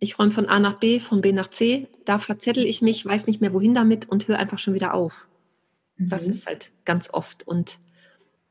ich 0.00 0.18
räume 0.18 0.30
von 0.30 0.46
A 0.46 0.60
nach 0.60 0.74
B, 0.74 1.00
von 1.00 1.20
B 1.20 1.32
nach 1.32 1.48
C, 1.48 1.88
da 2.04 2.18
verzettel 2.18 2.64
ich 2.64 2.82
mich, 2.82 3.04
weiß 3.04 3.26
nicht 3.26 3.40
mehr 3.40 3.52
wohin 3.52 3.74
damit 3.74 4.08
und 4.08 4.28
höre 4.28 4.38
einfach 4.38 4.58
schon 4.58 4.74
wieder 4.74 4.94
auf. 4.94 5.28
Mhm. 5.96 6.08
Das 6.08 6.26
ist 6.26 6.46
halt 6.46 6.72
ganz 6.84 7.12
oft. 7.12 7.46
Und 7.46 7.78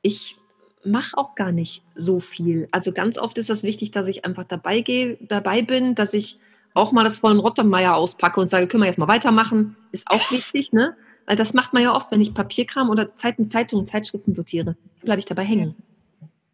ich 0.02 0.38
mache 0.84 1.18
auch 1.18 1.36
gar 1.36 1.52
nicht 1.52 1.84
so 1.96 2.20
viel. 2.20 2.68
Also 2.72 2.92
ganz 2.92 3.18
oft 3.18 3.38
ist 3.38 3.50
das 3.50 3.64
wichtig, 3.64 3.92
dass 3.92 4.08
ich 4.08 4.26
einfach 4.26 4.46
dabei 4.46 4.82
gehe, 4.82 5.18
dabei 5.22 5.62
bin, 5.62 5.96
dass 5.96 6.14
ich 6.14 6.38
auch 6.74 6.92
mal 6.92 7.04
das 7.04 7.18
vollen 7.18 7.40
Rottermeier 7.40 7.96
auspacke 7.96 8.40
und 8.40 8.50
sage, 8.50 8.68
können 8.68 8.84
wir 8.84 8.88
jetzt 8.88 9.00
mal 9.00 9.08
weitermachen, 9.08 9.76
ist 9.92 10.06
auch 10.08 10.32
wichtig, 10.32 10.74
ne? 10.74 10.96
Weil 11.26 11.36
das 11.36 11.54
macht 11.54 11.74
man 11.74 11.84
ja 11.84 11.94
oft, 11.94 12.12
wenn 12.12 12.22
ich 12.22 12.34
Papierkram 12.34 12.90
oder 12.90 13.16
Zeiten, 13.16 13.46
Zeitungen, 13.46 13.86
Zeitschriften 13.86 14.34
sortiere, 14.34 14.78
bleibe 15.02 15.20
ich 15.20 15.26
dabei 15.26 15.44
hängen. 15.44 15.76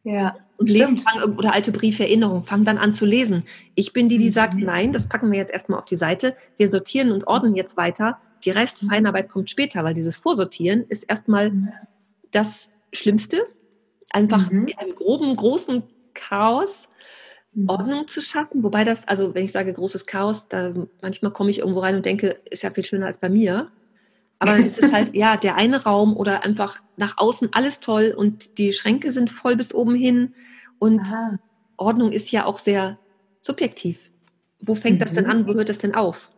Ja. 0.03 0.35
Und 0.57 0.69
lesen 0.69 1.00
fang, 1.00 1.38
oder 1.38 1.53
alte 1.53 1.71
Briefe, 1.71 2.03
Erinnerungen, 2.03 2.44
fang 2.44 2.63
dann 2.63 2.77
an 2.77 2.94
zu 2.94 3.05
lesen. 3.05 3.44
Ich 3.75 3.94
bin 3.94 4.09
die, 4.09 4.17
die 4.17 4.25
mhm. 4.25 4.31
sagt, 4.31 4.53
nein, 4.55 4.91
das 4.91 5.07
packen 5.07 5.31
wir 5.31 5.39
jetzt 5.39 5.51
erstmal 5.51 5.79
auf 5.79 5.85
die 5.85 5.95
Seite. 5.95 6.35
Wir 6.57 6.69
sortieren 6.69 7.11
und 7.11 7.27
ordnen 7.27 7.55
jetzt 7.55 7.77
weiter. 7.77 8.19
Die 8.45 8.51
Restfeinarbeit 8.51 9.29
kommt 9.29 9.50
später, 9.50 9.83
weil 9.83 9.94
dieses 9.94 10.17
Vorsortieren 10.17 10.85
ist 10.89 11.03
erstmal 11.03 11.51
das 12.31 12.69
Schlimmste. 12.91 13.47
Einfach 14.11 14.51
mhm. 14.51 14.67
in 14.67 14.77
einem 14.77 14.95
groben, 14.95 15.35
großen 15.35 15.83
Chaos 16.13 16.89
mhm. 17.53 17.69
Ordnung 17.69 18.07
zu 18.07 18.21
schaffen. 18.21 18.63
Wobei 18.63 18.83
das, 18.83 19.07
also 19.07 19.33
wenn 19.33 19.45
ich 19.45 19.51
sage 19.51 19.73
großes 19.73 20.06
Chaos, 20.06 20.47
da 20.47 20.73
manchmal 21.01 21.31
komme 21.31 21.49
ich 21.49 21.59
irgendwo 21.59 21.79
rein 21.79 21.95
und 21.95 22.06
denke, 22.06 22.39
ist 22.49 22.63
ja 22.63 22.71
viel 22.71 22.85
schöner 22.85 23.07
als 23.07 23.17
bei 23.17 23.29
mir. 23.29 23.71
Aber 24.44 24.60
es 24.60 24.78
ist 24.78 24.92
halt, 24.92 25.16
ja, 25.16 25.38
der 25.38 25.56
eine 25.56 25.84
Raum 25.84 26.16
oder 26.16 26.44
einfach 26.44 26.81
nach 26.98 27.18
außen 27.18 27.50
alles 27.54 27.80
toll 27.80 28.13
und 28.16 28.57
die 28.57 28.74
Schränke 28.74 29.12
sind 29.12 29.31
voll 29.31 29.56
bis 29.56 29.74
oben 29.74 29.95
hin 29.95 30.34
und 30.80 31.01
Aha. 31.01 31.40
Ordnung 31.78 32.12
ist 32.12 32.31
ja 32.31 32.45
auch 32.45 32.60
sehr 32.60 33.00
subjektiv. 33.40 34.12
Wo 34.60 34.75
fängt 34.75 34.95
mhm. 34.95 35.00
das 35.00 35.13
denn 35.13 35.25
mhm. 35.25 35.31
an? 35.31 35.48
Wo 35.48 35.54
hört 35.54 35.69
das 35.69 35.78
denn 35.78 35.95
auf? 35.95 36.30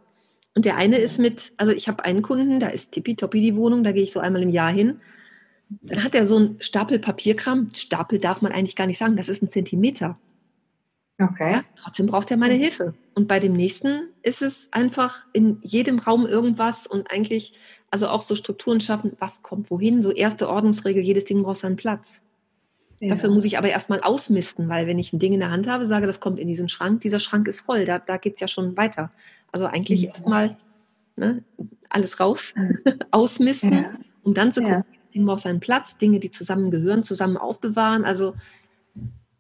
Und 0.56 0.66
der 0.66 0.78
eine 0.78 0.98
ist 0.98 1.20
mit, 1.20 1.52
also 1.58 1.74
ich 1.74 1.88
habe 1.88 2.06
einen 2.06 2.22
Kunden, 2.22 2.60
da 2.60 2.68
ist 2.68 2.92
tippitoppi 2.92 3.42
die 3.42 3.56
Wohnung, 3.56 3.84
da 3.84 3.92
gehe 3.92 4.04
ich 4.04 4.14
so 4.14 4.20
einmal 4.20 4.44
im 4.44 4.50
Jahr 4.50 4.72
hin. 4.72 5.02
Dann 5.82 6.04
hat 6.04 6.16
er 6.16 6.26
so 6.26 6.38
einen 6.38 6.62
Stapel 6.62 7.00
Papierkram. 7.00 7.70
Stapel 7.76 8.20
darf 8.20 8.42
man 8.42 8.52
eigentlich 8.52 8.76
gar 8.76 8.88
nicht 8.88 9.00
sagen, 9.00 9.18
das 9.18 9.30
ist 9.30 9.42
ein 9.44 9.50
Zentimeter. 9.50 10.18
Okay. 11.18 11.52
Ja, 11.52 11.64
trotzdem 11.76 12.08
braucht 12.08 12.30
er 12.30 12.38
meine 12.38 12.56
Hilfe. 12.56 12.94
Und 13.14 13.28
bei 13.28 13.40
dem 13.40 13.54
nächsten 13.54 14.10
ist 14.22 14.42
es 14.42 14.68
einfach 14.72 15.26
in 15.32 15.60
jedem 15.62 16.00
Raum 16.00 16.26
irgendwas 16.26 16.88
und 16.88 17.10
eigentlich 17.10 17.54
also 17.90 18.10
auch 18.10 18.22
so 18.22 18.36
Strukturen 18.36 18.82
schaffen, 18.82 19.14
was 19.20 19.42
kommt 19.42 19.72
wohin, 19.72 20.02
so 20.02 20.12
erste 20.12 20.50
Ordnungsregel, 20.50 21.02
jedes 21.02 21.24
Ding 21.24 21.44
braucht 21.44 21.60
seinen 21.60 21.78
Platz. 21.78 22.22
Ja. 23.00 23.10
Dafür 23.10 23.30
muss 23.30 23.46
ich 23.46 23.58
aber 23.58 23.70
erstmal 23.70 24.02
ausmisten, 24.02 24.68
weil 24.68 24.88
wenn 24.88 25.00
ich 25.00 25.14
ein 25.14 25.20
Ding 25.20 25.34
in 25.34 25.40
der 25.40 25.52
Hand 25.52 25.68
habe, 25.68 25.86
sage, 25.86 26.08
das 26.08 26.20
kommt 26.20 26.40
in 26.40 26.48
diesen 26.48 26.68
Schrank, 26.68 27.02
dieser 27.02 27.20
Schrank 27.20 27.48
ist 27.48 27.62
voll, 27.62 27.86
da, 27.86 28.00
da 28.00 28.18
geht 28.18 28.36
es 28.36 28.40
ja 28.42 28.48
schon 28.48 28.76
weiter. 28.76 29.12
Also 29.52 29.66
eigentlich 29.68 30.02
ja. 30.02 30.10
erstmal 30.10 30.58
ne, 31.16 31.44
alles 31.90 32.20
raus, 32.20 32.54
ausmisten, 33.12 33.88
um 34.24 34.34
dann 34.34 34.52
zu 34.52 34.62
gucken, 34.62 34.84
das 34.88 35.12
Ding 35.14 35.26
braucht 35.26 35.42
seinen 35.42 35.60
Platz, 35.62 35.98
Dinge, 35.98 36.20
die 36.20 36.32
zusammengehören, 36.32 37.04
zusammen 37.04 37.38
aufbewahren. 37.38 38.04
Also 38.04 38.36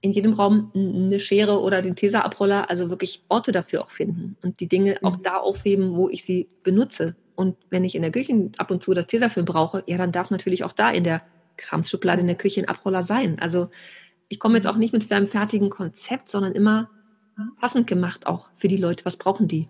in 0.05 0.12
jedem 0.12 0.33
Raum 0.33 0.71
eine 0.75 1.19
Schere 1.19 1.62
oder 1.62 1.81
den 1.81 1.95
Tesa-Abroller, 1.95 2.69
also 2.69 2.91
wirklich 2.91 3.24
Orte 3.27 3.51
dafür 3.51 3.81
auch 3.81 3.89
finden 3.89 4.38
und 4.43 4.59
die 4.59 4.67
Dinge 4.67 5.00
auch 5.01 5.15
da 5.15 5.38
aufheben, 5.38 5.95
wo 5.95 6.09
ich 6.09 6.24
sie 6.24 6.47
benutze. 6.62 7.15
Und 7.33 7.57
wenn 7.71 7.83
ich 7.83 7.95
in 7.95 8.03
der 8.03 8.12
Küche 8.12 8.51
ab 8.57 8.69
und 8.69 8.83
zu 8.83 8.93
das 8.93 9.07
Tesafilm 9.07 9.47
brauche, 9.47 9.83
ja, 9.88 9.97
dann 9.97 10.12
darf 10.12 10.29
natürlich 10.29 10.63
auch 10.63 10.74
da 10.74 10.91
in 10.91 11.03
der 11.03 11.24
Kramsschublade 11.57 12.21
in 12.21 12.27
der 12.27 12.38
Küche 12.38 12.62
ein 12.62 12.69
Abroller 12.69 13.01
sein. 13.01 13.39
Also 13.39 13.69
ich 14.29 14.39
komme 14.39 14.55
jetzt 14.55 14.67
auch 14.67 14.77
nicht 14.77 14.93
mit 14.93 15.12
einem 15.12 15.27
fertigen 15.27 15.71
Konzept, 15.71 16.29
sondern 16.29 16.53
immer 16.53 16.91
passend 17.59 17.88
gemacht 17.88 18.27
auch 18.27 18.50
für 18.55 18.67
die 18.67 18.77
Leute. 18.77 19.05
Was 19.05 19.17
brauchen 19.17 19.47
die? 19.47 19.69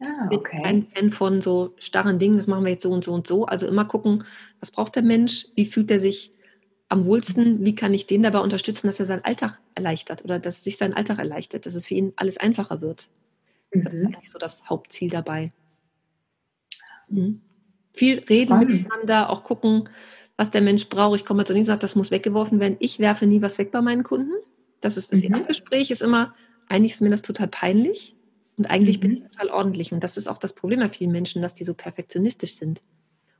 Ah, 0.00 0.28
okay. 0.30 0.58
Ich 0.58 0.62
bin 0.62 0.64
ein 0.64 0.82
Fan 0.84 1.10
von 1.10 1.40
so 1.40 1.74
starren 1.78 2.18
Dingen, 2.18 2.36
das 2.36 2.46
machen 2.46 2.64
wir 2.64 2.72
jetzt 2.72 2.82
so 2.82 2.90
und 2.90 3.04
so 3.04 3.14
und 3.14 3.26
so. 3.26 3.46
Also 3.46 3.66
immer 3.66 3.86
gucken, 3.86 4.22
was 4.60 4.70
braucht 4.70 4.96
der 4.96 5.02
Mensch, 5.02 5.46
wie 5.54 5.64
fühlt 5.64 5.90
er 5.90 5.98
sich 5.98 6.35
am 6.88 7.04
wohlsten, 7.04 7.64
wie 7.64 7.74
kann 7.74 7.94
ich 7.94 8.06
den 8.06 8.22
dabei 8.22 8.38
unterstützen, 8.38 8.86
dass 8.86 9.00
er 9.00 9.06
seinen 9.06 9.24
Alltag 9.24 9.58
erleichtert 9.74 10.24
oder 10.24 10.38
dass 10.38 10.62
sich 10.62 10.76
sein 10.76 10.94
Alltag 10.94 11.18
erleichtert, 11.18 11.66
dass 11.66 11.74
es 11.74 11.86
für 11.86 11.94
ihn 11.94 12.12
alles 12.16 12.36
einfacher 12.36 12.80
wird. 12.80 13.08
Mhm. 13.72 13.84
Das 13.84 13.94
ist 13.94 14.02
mhm. 14.02 14.14
eigentlich 14.14 14.30
so 14.30 14.38
das 14.38 14.68
Hauptziel 14.68 15.10
dabei. 15.10 15.52
Mhm. 17.08 17.40
Viel 17.92 18.18
reden 18.20 18.52
Spannend. 18.52 18.70
miteinander, 18.70 19.30
auch 19.30 19.42
gucken, 19.42 19.88
was 20.36 20.50
der 20.50 20.62
Mensch 20.62 20.88
braucht. 20.88 21.20
Ich 21.20 21.26
komme 21.26 21.42
jetzt 21.42 21.50
und 21.50 21.64
sagt, 21.64 21.82
das 21.82 21.96
muss 21.96 22.10
weggeworfen 22.10 22.60
werden. 22.60 22.76
Ich 22.78 22.98
werfe 22.98 23.26
nie 23.26 23.42
was 23.42 23.58
weg 23.58 23.72
bei 23.72 23.80
meinen 23.80 24.02
Kunden. 24.02 24.32
Das 24.80 24.96
ist 24.96 25.12
das 25.12 25.20
mhm. 25.20 25.30
erste 25.30 25.48
Gespräch, 25.48 25.90
ist 25.90 26.02
immer, 26.02 26.34
eigentlich 26.68 26.92
ist 26.92 27.00
mir 27.00 27.10
das 27.10 27.22
total 27.22 27.48
peinlich 27.48 28.14
und 28.56 28.66
eigentlich 28.66 28.98
mhm. 28.98 29.00
bin 29.00 29.12
ich 29.12 29.22
total 29.22 29.48
ordentlich. 29.48 29.92
Und 29.92 30.04
das 30.04 30.16
ist 30.16 30.28
auch 30.28 30.38
das 30.38 30.52
Problem 30.52 30.80
bei 30.80 30.88
vielen 30.88 31.10
Menschen, 31.10 31.42
dass 31.42 31.54
die 31.54 31.64
so 31.64 31.74
perfektionistisch 31.74 32.54
sind. 32.54 32.82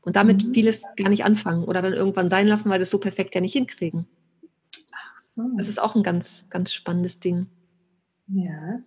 Und 0.07 0.15
damit 0.15 0.47
mhm. 0.47 0.53
vieles 0.55 0.83
gar 0.97 1.09
nicht 1.09 1.25
anfangen 1.25 1.65
oder 1.65 1.83
dann 1.83 1.93
irgendwann 1.93 2.31
sein 2.31 2.47
lassen, 2.47 2.71
weil 2.71 2.79
sie 2.79 2.85
es 2.85 2.91
so 2.91 2.99
perfekt 2.99 3.35
ja 3.35 3.41
nicht 3.41 3.55
hinkriegen. 3.55 4.07
Ach 4.95 5.19
so. 5.19 5.43
Das 5.57 5.69
ist 5.69 5.83
auch 5.83 5.97
ein 5.97 6.05
ganz, 6.05 6.47
ganz 6.49 6.73
spannendes 6.73 7.19
Ding. 7.19 7.49
Ja. 8.29 8.79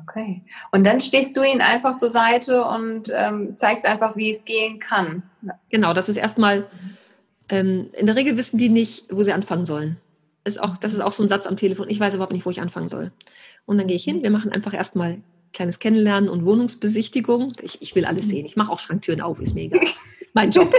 Okay. 0.00 0.44
Und 0.70 0.84
dann 0.84 1.00
stehst 1.00 1.36
du 1.36 1.42
ihnen 1.42 1.60
einfach 1.60 1.96
zur 1.96 2.08
Seite 2.08 2.64
und 2.64 3.12
ähm, 3.12 3.56
zeigst 3.56 3.84
einfach, 3.84 4.16
wie 4.16 4.30
es 4.30 4.44
gehen 4.44 4.78
kann. 4.78 5.24
Genau, 5.68 5.92
das 5.92 6.08
ist 6.08 6.16
erstmal, 6.16 6.68
ähm, 7.48 7.90
in 7.94 8.06
der 8.06 8.14
Regel 8.14 8.36
wissen 8.36 8.58
die 8.58 8.68
nicht, 8.68 9.06
wo 9.10 9.24
sie 9.24 9.32
anfangen 9.32 9.66
sollen. 9.66 9.96
Ist 10.44 10.60
auch, 10.60 10.76
das 10.76 10.92
ist 10.92 11.00
auch 11.00 11.12
so 11.12 11.24
ein 11.24 11.28
Satz 11.28 11.48
am 11.48 11.56
Telefon, 11.56 11.88
ich 11.88 11.98
weiß 11.98 12.14
überhaupt 12.14 12.32
nicht, 12.32 12.46
wo 12.46 12.50
ich 12.50 12.60
anfangen 12.60 12.88
soll. 12.88 13.10
Und 13.64 13.78
dann 13.78 13.88
gehe 13.88 13.96
ich 13.96 14.04
hin, 14.04 14.22
wir 14.22 14.30
machen 14.30 14.52
einfach 14.52 14.72
erstmal 14.74 15.20
kleines 15.52 15.78
Kennenlernen 15.78 16.28
und 16.28 16.44
Wohnungsbesichtigung. 16.44 17.52
Ich, 17.62 17.80
ich 17.80 17.94
will 17.94 18.04
alles 18.04 18.28
sehen. 18.28 18.46
Ich 18.46 18.56
mache 18.56 18.72
auch 18.72 18.78
Schranktüren 18.78 19.20
auf, 19.20 19.40
ist 19.40 19.54
mega. 19.54 19.78
mein 20.34 20.50
Job. 20.50 20.72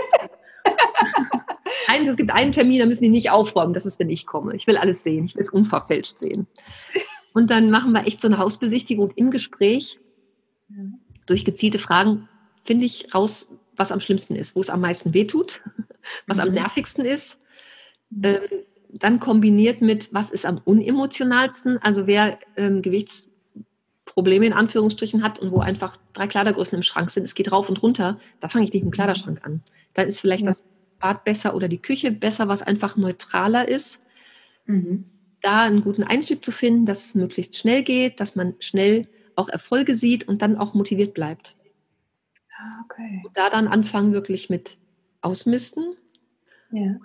Eins, 1.87 2.09
es 2.09 2.17
gibt 2.17 2.31
einen 2.31 2.51
Termin, 2.51 2.79
da 2.79 2.85
müssen 2.85 3.03
die 3.03 3.09
nicht 3.09 3.29
aufräumen. 3.29 3.73
Das 3.73 3.85
ist, 3.85 3.99
wenn 3.99 4.09
ich 4.09 4.25
komme. 4.25 4.55
Ich 4.55 4.67
will 4.67 4.77
alles 4.77 5.03
sehen. 5.03 5.25
Ich 5.25 5.35
will 5.35 5.43
es 5.43 5.49
unverfälscht 5.49 6.19
sehen. 6.19 6.47
Und 7.33 7.49
dann 7.49 7.71
machen 7.71 7.91
wir 7.91 8.05
echt 8.05 8.21
so 8.21 8.27
eine 8.27 8.37
Hausbesichtigung 8.37 9.11
im 9.15 9.31
Gespräch. 9.31 9.99
Durch 11.25 11.45
gezielte 11.45 11.79
Fragen 11.79 12.29
finde 12.63 12.85
ich 12.85 13.13
raus, 13.13 13.51
was 13.75 13.91
am 13.91 13.99
schlimmsten 13.99 14.35
ist, 14.35 14.55
wo 14.55 14.61
es 14.61 14.69
am 14.69 14.81
meisten 14.81 15.13
wehtut, 15.13 15.61
was 16.27 16.37
mhm. 16.37 16.43
am 16.43 16.51
nervigsten 16.51 17.05
ist. 17.05 17.37
Ähm, 18.23 18.41
dann 18.89 19.19
kombiniert 19.19 19.81
mit, 19.81 20.13
was 20.13 20.29
ist 20.29 20.45
am 20.45 20.61
unemotionalsten, 20.63 21.79
also 21.79 22.05
wer 22.05 22.37
ähm, 22.57 22.83
Gewichtsprobleme 24.13 24.46
in 24.46 24.53
Anführungsstrichen 24.53 25.24
hat 25.24 25.39
und 25.39 25.51
wo 25.51 25.60
einfach 25.60 25.98
drei 26.13 26.27
Kleidergrößen 26.27 26.75
im 26.75 26.84
Schrank 26.84 27.10
sind, 27.10 27.24
es 27.24 27.36
geht 27.36 27.51
rauf 27.51 27.70
und 27.70 27.82
runter, 27.82 28.20
da 28.39 28.50
fange 28.50 28.65
ich 28.65 28.74
nicht 28.74 28.84
im 28.84 28.91
Kleiderschrank 28.91 29.41
an. 29.43 29.62
Dann 29.93 30.08
ist 30.08 30.20
vielleicht 30.20 30.43
ja. 30.43 30.48
das 30.48 30.65
Bad 31.00 31.24
besser 31.24 31.55
oder 31.55 31.67
die 31.67 31.82
Küche 31.82 32.12
besser, 32.12 32.48
was 32.48 32.62
einfach 32.62 32.96
neutraler 32.96 33.67
ist. 33.67 34.00
Mhm 34.65 35.05
da 35.43 35.63
einen 35.63 35.82
guten 35.82 36.03
Einstieg 36.03 36.43
zu 36.43 36.51
finden, 36.51 36.86
dass 36.86 37.05
es 37.05 37.15
möglichst 37.15 37.58
schnell 37.58 37.84
geht, 37.84 38.20
dass 38.20 38.36
man 38.36 38.55
schnell 38.60 39.08
auch 39.36 39.50
Erfolge 39.50 39.93
sieht 39.93 40.27
und 40.27 40.41
dann 40.41 40.58
auch 40.58 40.74
motiviert 40.74 41.13
bleibt. 41.13 41.55
Ah, 42.58 42.86
okay. 42.86 43.22
Und 43.25 43.36
da 43.36 43.50
dann 43.50 43.67
anfangen 43.67 44.13
wirklich 44.13 44.50
mit 44.50 44.77
Ausmisten. 45.22 45.96
Ja. 46.72 46.96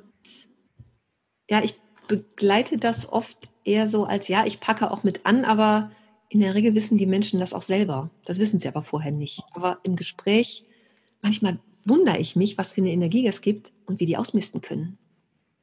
ja, 1.51 1.65
ich 1.65 1.75
begleite 2.07 2.79
das 2.79 3.11
oft 3.13 3.37
eher 3.65 3.87
so 3.87 4.05
als, 4.05 4.29
ja, 4.29 4.47
ich 4.47 4.61
packe 4.61 4.91
auch 4.91 5.03
mit 5.03 5.27
an, 5.27 5.45
aber 5.45 5.91
in 6.29 6.41
der 6.41 6.55
Regel 6.55 6.75
wissen 6.75 6.99
die 6.99 7.07
Menschen 7.07 7.41
das 7.41 7.55
auch 7.55 7.63
selber. 7.63 8.11
Das 8.25 8.39
wissen 8.39 8.59
sie 8.59 8.69
aber 8.69 8.83
vorher 8.83 9.13
nicht. 9.13 9.43
Aber 9.53 9.79
im 9.83 9.97
Gespräch, 9.97 10.65
manchmal 11.23 11.59
wundere 11.85 12.19
ich 12.19 12.37
mich, 12.37 12.59
was 12.59 12.73
für 12.73 12.83
eine 12.83 12.93
Energie 12.93 13.27
es 13.27 13.41
gibt 13.41 13.73
und 13.87 14.01
wie 14.01 14.07
die 14.07 14.17
ausmisten 14.17 14.61
können. 14.61 14.99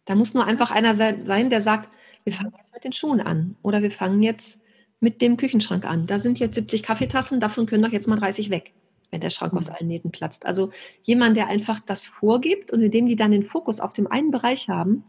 Da 0.06 0.16
muss 0.16 0.34
nur 0.34 0.46
einfach 0.46 0.72
einer 0.72 0.94
sein, 0.94 1.50
der 1.50 1.62
sagt, 1.62 1.90
wir 2.24 2.34
fangen 2.34 2.54
jetzt 2.58 2.74
mit 2.74 2.84
den 2.84 2.94
Schuhen 2.94 3.22
an 3.22 3.56
oder 3.62 3.82
wir 3.82 3.92
fangen 3.92 4.24
jetzt 4.24 4.60
mit 5.00 5.22
dem 5.22 5.38
Küchenschrank 5.38 5.86
an. 5.86 6.08
Da 6.08 6.18
sind 6.18 6.40
jetzt 6.40 6.56
70 6.56 6.84
Kaffeetassen, 6.84 7.40
davon 7.40 7.66
können 7.66 7.84
doch 7.84 7.92
jetzt 7.92 8.08
mal 8.08 8.18
30 8.18 8.50
weg, 8.50 8.74
wenn 9.12 9.22
der 9.22 9.30
Schrank 9.30 9.54
mhm. 9.54 9.60
aus 9.60 9.70
allen 9.70 9.88
Nähten 9.88 10.12
platzt. 10.12 10.46
Also 10.46 10.72
jemand, 11.04 11.38
der 11.38 11.48
einfach 11.48 11.80
das 11.80 12.06
vorgibt 12.06 12.72
und 12.72 12.82
indem 12.82 13.06
die 13.06 13.16
dann 13.16 13.32
den 13.32 13.44
Fokus 13.44 13.80
auf 13.80 13.94
dem 13.94 14.08
einen 14.08 14.32
Bereich 14.32 14.70
haben, 14.70 15.04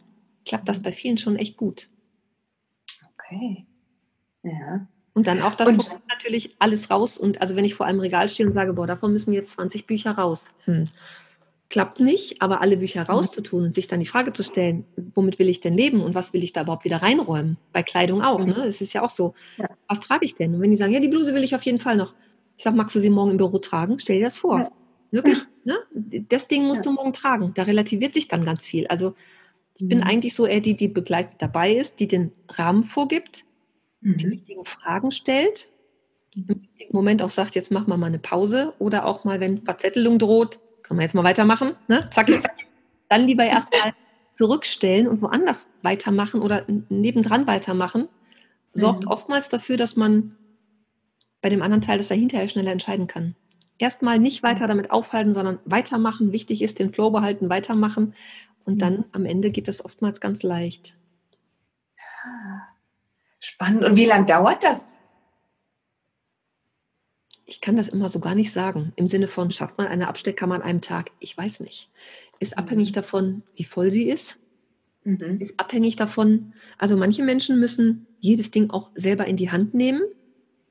klappt 0.45 0.69
das 0.69 0.83
bei 0.83 0.93
vielen 0.93 1.19
schon 1.19 1.37
echt 1.37 1.57
gut. 1.57 1.89
Okay. 3.15 3.67
Ja. 4.43 4.87
Und 5.17 5.27
dann 5.27 5.43
auch 5.43 5.55
das 5.55 5.71
und, 5.71 5.91
natürlich 6.09 6.55
alles 6.61 6.91
raus. 6.91 7.19
Und 7.19 7.41
also 7.41 7.57
wenn 7.57 7.65
ich 7.65 7.75
vor 7.75 7.87
einem 7.87 7.99
Regal 7.99 8.29
stehe 8.29 8.49
und 8.49 8.55
sage, 8.55 8.75
boah, 8.75 8.87
davon 8.87 9.13
müssen 9.13 9.33
jetzt 9.33 9.53
20 9.53 9.87
Bücher 9.87 10.13
raus. 10.13 10.51
Hm 10.67 10.85
klappt 11.69 12.01
nicht, 12.01 12.43
aber 12.43 12.61
alle 12.61 12.77
Bücher 12.77 13.01
mhm. 13.01 13.07
rauszutun 13.07 13.65
und 13.65 13.75
sich 13.75 13.89
dann 13.89 14.01
die 14.01 14.07
Frage 14.07 14.33
zu 14.33 14.45
stellen, 14.45 14.85
womit 15.15 15.39
will 15.39 15.49
ich 15.49 15.61
denn 15.61 15.75
leben 15.75 16.01
und 16.01 16.15
was 16.15 16.33
will 16.33 16.45
ich 16.45 16.53
da 16.53 16.63
überhaupt 16.63 16.85
wieder 16.85 17.03
reinräumen? 17.03 17.57
Bei 17.73 17.83
Kleidung 17.83 18.23
auch, 18.23 18.41
mhm. 18.41 18.53
ne? 18.53 18.65
Es 18.65 18.81
ist 18.81 18.93
ja 18.93 19.03
auch 19.03 19.11
so, 19.11 19.35
ja. 19.57 19.69
was 19.89 20.01
trage 20.01 20.25
ich 20.25 20.35
denn? 20.35 20.55
Und 20.55 20.61
wenn 20.61 20.71
die 20.71 20.77
sagen, 20.77 20.93
ja, 20.93 21.01
die 21.01 21.09
Bluse 21.09 21.35
will 21.35 21.45
ich 21.45 21.55
auf 21.55 21.63
jeden 21.63 21.81
Fall 21.81 21.97
noch. 21.97 22.15
Ich 22.57 22.65
sage, 22.65 22.77
magst 22.77 22.95
du 22.95 23.01
sie 23.01 23.11
morgen 23.11 23.33
im 23.33 23.37
Büro 23.37 23.59
tragen? 23.59 23.99
Stell 23.99 24.19
dir 24.19 24.25
das 24.25 24.39
vor. 24.39 24.61
Ja. 24.61 24.69
Wirklich, 25.11 25.39
ne? 25.65 25.77
Das 26.29 26.49
Ding 26.49 26.65
musst 26.65 26.79
ja. 26.79 26.83
du 26.83 26.93
morgen 26.93 27.13
tragen. 27.13 27.53
Da 27.55 27.65
relativiert 27.65 28.15
sich 28.15 28.29
dann 28.29 28.45
ganz 28.45 28.65
viel. 28.65 28.87
Also 28.87 29.15
ich 29.77 29.83
mhm. 29.83 29.89
bin 29.89 30.03
eigentlich 30.03 30.35
so 30.35 30.47
eher 30.47 30.61
die, 30.61 30.77
die 30.77 30.89
begleitend 30.89 31.43
dabei 31.43 31.73
ist, 31.73 32.01
die 32.01 32.09
den 32.09 32.33
Rahmen 32.49 32.85
vorgibt, 32.85 33.45
mhm. 34.01 34.17
die 34.17 34.27
richtigen 34.27 34.65
Fragen 34.65 35.11
stellt, 35.11 35.71
im 36.35 36.67
Moment 36.93 37.23
auch 37.23 37.31
sagt, 37.31 37.55
jetzt 37.55 37.71
machen 37.73 37.89
wir 37.89 37.97
mal 37.97 38.07
eine 38.07 38.19
Pause 38.19 38.75
oder 38.79 39.07
auch 39.07 39.25
mal, 39.25 39.41
wenn 39.41 39.63
Verzettelung 39.63 40.19
droht, 40.19 40.59
können 40.83 41.01
wir 41.01 41.05
jetzt 41.05 41.15
mal 41.15 41.25
weitermachen? 41.25 41.75
Ne? 41.89 42.09
Zack, 42.13 42.29
zack. 42.29 42.57
Dann 43.09 43.27
lieber 43.27 43.45
erstmal 43.47 43.93
zurückstellen 44.35 45.09
und 45.09 45.23
woanders 45.23 45.73
weitermachen 45.83 46.43
oder 46.43 46.67
nebendran 46.91 47.47
weitermachen, 47.47 48.09
sorgt 48.73 49.05
mhm. 49.05 49.11
oftmals 49.11 49.49
dafür, 49.49 49.79
dass 49.79 49.97
man 49.97 50.37
bei 51.41 51.49
dem 51.49 51.63
anderen 51.63 51.81
Teil 51.81 51.99
das 51.99 52.09
dahinterher 52.09 52.49
schneller 52.49 52.73
entscheiden 52.73 53.07
kann. 53.07 53.35
Erstmal 53.79 54.19
nicht 54.19 54.43
weiter 54.43 54.67
damit 54.67 54.91
aufhalten, 54.91 55.33
sondern 55.33 55.59
weitermachen. 55.65 56.33
Wichtig 56.33 56.63
ist, 56.63 56.79
den 56.79 56.93
Flow 56.93 57.11
behalten, 57.11 57.51
weitermachen. 57.51 58.15
Und 58.65 58.83
dann 58.83 59.05
am 59.13 59.27
Ende 59.27 59.51
geht 59.51 59.69
das 59.69 59.85
oftmals 59.85 60.21
ganz 60.21 60.43
leicht. 60.43 60.97
Spannend. 63.47 63.85
Und 63.85 63.97
wie 63.97 64.07
lange 64.07 64.27
dauert 64.27 64.63
das? 64.63 64.93
ich 67.47 67.61
kann 67.61 67.77
das 67.77 67.89
immer 67.89 68.09
so 68.09 68.19
gar 68.19 68.35
nicht 68.35 68.53
sagen. 68.53 68.93
Im 68.97 69.07
Sinne 69.07 69.29
von, 69.29 69.51
schafft 69.53 69.79
man 69.79 69.87
eine 69.87 70.09
Abstellkammer 70.09 70.57
an 70.57 70.63
einem 70.63 70.81
Tag? 70.81 71.13
Ich 71.21 71.39
weiß 71.39 71.61
nicht. 71.61 71.89
Ist 72.41 72.59
abhängig 72.59 72.91
mhm. 72.91 72.95
davon, 72.95 73.43
wie 73.55 73.65
voll 73.65 73.93
sie 73.93 74.11
ist. 74.11 74.39
Mhm. 75.05 75.39
Ist 75.39 75.59
abhängig 75.59 75.95
davon, 75.95 76.53
also 76.77 76.97
manche 76.97 77.23
Menschen 77.23 77.61
müssen 77.61 78.07
jedes 78.19 78.51
Ding 78.51 78.71
auch 78.71 78.91
selber 78.97 79.27
in 79.27 79.37
die 79.37 79.51
Hand 79.51 79.75
nehmen. 79.75 80.03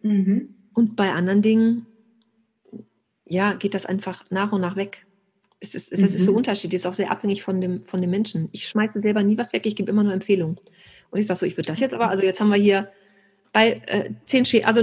Mhm. 0.02 0.54
Und 0.74 0.98
bei 0.98 1.14
anderen 1.14 1.42
Dingen, 1.42 1.86
ja, 3.26 3.54
geht 3.54 3.74
das 3.74 3.86
einfach 3.86 4.26
nach 4.30 4.52
und 4.52 4.60
nach 4.60 4.76
weg. 4.76 5.08
Es 5.62 5.74
ist, 5.74 5.94
das 5.94 6.14
ist 6.14 6.26
so 6.26 6.32
mhm. 6.32 6.40
unterschiedlich, 6.40 6.82
ist 6.82 6.88
auch 6.88 6.94
sehr 6.94 7.10
abhängig 7.10 7.42
von 7.42 7.62
dem, 7.62 7.86
von 7.86 8.02
dem 8.02 8.10
Menschen. 8.10 8.50
Ich 8.52 8.68
schmeiße 8.68 9.00
selber 9.00 9.24
nie 9.24 9.38
was 9.38 9.54
weg, 9.54 9.66
ich 9.66 9.78
gebe 9.78 9.90
immer 9.90 10.04
nur 10.04 10.14
Empfehlungen. 10.14 10.60
Und 11.16 11.22
ich 11.22 11.28
sage 11.28 11.40
so, 11.40 11.46
ich 11.46 11.56
würde 11.56 11.68
das 11.68 11.80
jetzt 11.80 11.94
aber, 11.94 12.10
also 12.10 12.24
jetzt 12.24 12.42
haben 12.42 12.50
wir 12.50 12.58
hier 12.58 12.92
bei 13.54 13.82
äh, 13.88 14.10
zehn 14.26 14.44
Schäden, 14.44 14.68
also 14.68 14.82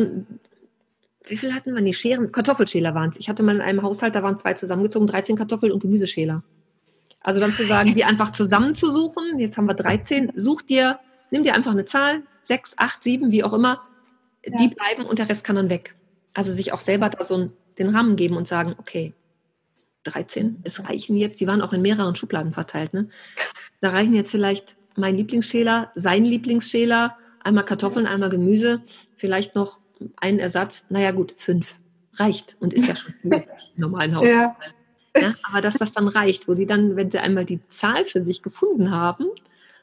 wie 1.26 1.36
viel 1.36 1.52
hatten 1.52 1.74
wir? 1.74 1.82
Nee, 1.82 1.92
Scheren, 1.92 2.32
Kartoffelschäler 2.32 2.94
waren 2.94 3.10
es. 3.10 3.20
Ich 3.20 3.28
hatte 3.28 3.42
mal 3.42 3.54
in 3.54 3.60
einem 3.60 3.82
Haushalt, 3.82 4.14
da 4.14 4.22
waren 4.22 4.38
zwei 4.38 4.54
zusammengezogen, 4.54 5.06
13 5.06 5.36
Kartoffel- 5.36 5.70
und 5.70 5.80
Gemüseschäler. 5.80 6.42
Also 7.20 7.38
dann 7.38 7.52
zu 7.52 7.66
sagen, 7.66 7.92
die 7.92 8.04
einfach 8.04 8.32
zusammenzusuchen, 8.32 9.38
jetzt 9.38 9.58
haben 9.58 9.66
wir 9.66 9.74
13, 9.74 10.32
such 10.36 10.62
dir, 10.62 11.00
nimm 11.30 11.42
dir 11.42 11.54
einfach 11.54 11.72
eine 11.72 11.84
Zahl, 11.84 12.22
6, 12.44 12.78
8, 12.78 13.02
7, 13.02 13.30
wie 13.30 13.44
auch 13.44 13.52
immer, 13.52 13.82
ja. 14.42 14.56
die 14.56 14.68
bleiben 14.68 15.04
und 15.04 15.18
der 15.18 15.28
Rest 15.28 15.44
kann 15.44 15.56
dann 15.56 15.68
weg. 15.68 15.94
Also 16.32 16.50
sich 16.50 16.72
auch 16.72 16.80
selber 16.80 17.10
da 17.10 17.22
so 17.24 17.50
den 17.76 17.90
Rahmen 17.90 18.16
geben 18.16 18.38
und 18.38 18.48
sagen, 18.48 18.74
okay, 18.78 19.12
13, 20.04 20.62
es 20.64 20.82
reichen 20.82 21.18
jetzt, 21.18 21.42
die 21.42 21.46
waren 21.46 21.60
auch 21.60 21.74
in 21.74 21.82
mehreren 21.82 22.16
Schubladen 22.16 22.54
verteilt, 22.54 22.94
ne? 22.94 23.10
Da 23.82 23.90
reichen 23.90 24.14
jetzt 24.14 24.30
vielleicht 24.30 24.76
mein 24.96 25.16
Lieblingsschäler, 25.16 25.90
sein 25.94 26.24
Lieblingsschäler, 26.24 27.16
einmal 27.42 27.64
Kartoffeln, 27.64 28.06
einmal 28.06 28.30
Gemüse, 28.30 28.82
vielleicht 29.16 29.54
noch 29.54 29.78
einen 30.16 30.38
Ersatz, 30.38 30.84
naja 30.88 31.12
gut, 31.12 31.34
fünf 31.36 31.76
reicht 32.14 32.56
und 32.60 32.72
ist 32.72 32.88
ja 32.88 32.96
schon 32.96 33.14
viel 33.14 33.32
im 33.76 33.80
normalen 33.80 34.14
Haushalt. 34.14 34.34
Ja. 34.34 34.56
ja. 35.20 35.32
aber 35.48 35.60
dass 35.60 35.74
das 35.74 35.92
dann 35.92 36.08
reicht, 36.08 36.48
wo 36.48 36.54
die 36.54 36.66
dann, 36.66 36.96
wenn 36.96 37.10
sie 37.10 37.18
einmal 37.18 37.44
die 37.44 37.66
Zahl 37.68 38.04
für 38.04 38.24
sich 38.24 38.42
gefunden 38.42 38.90
haben, 38.90 39.26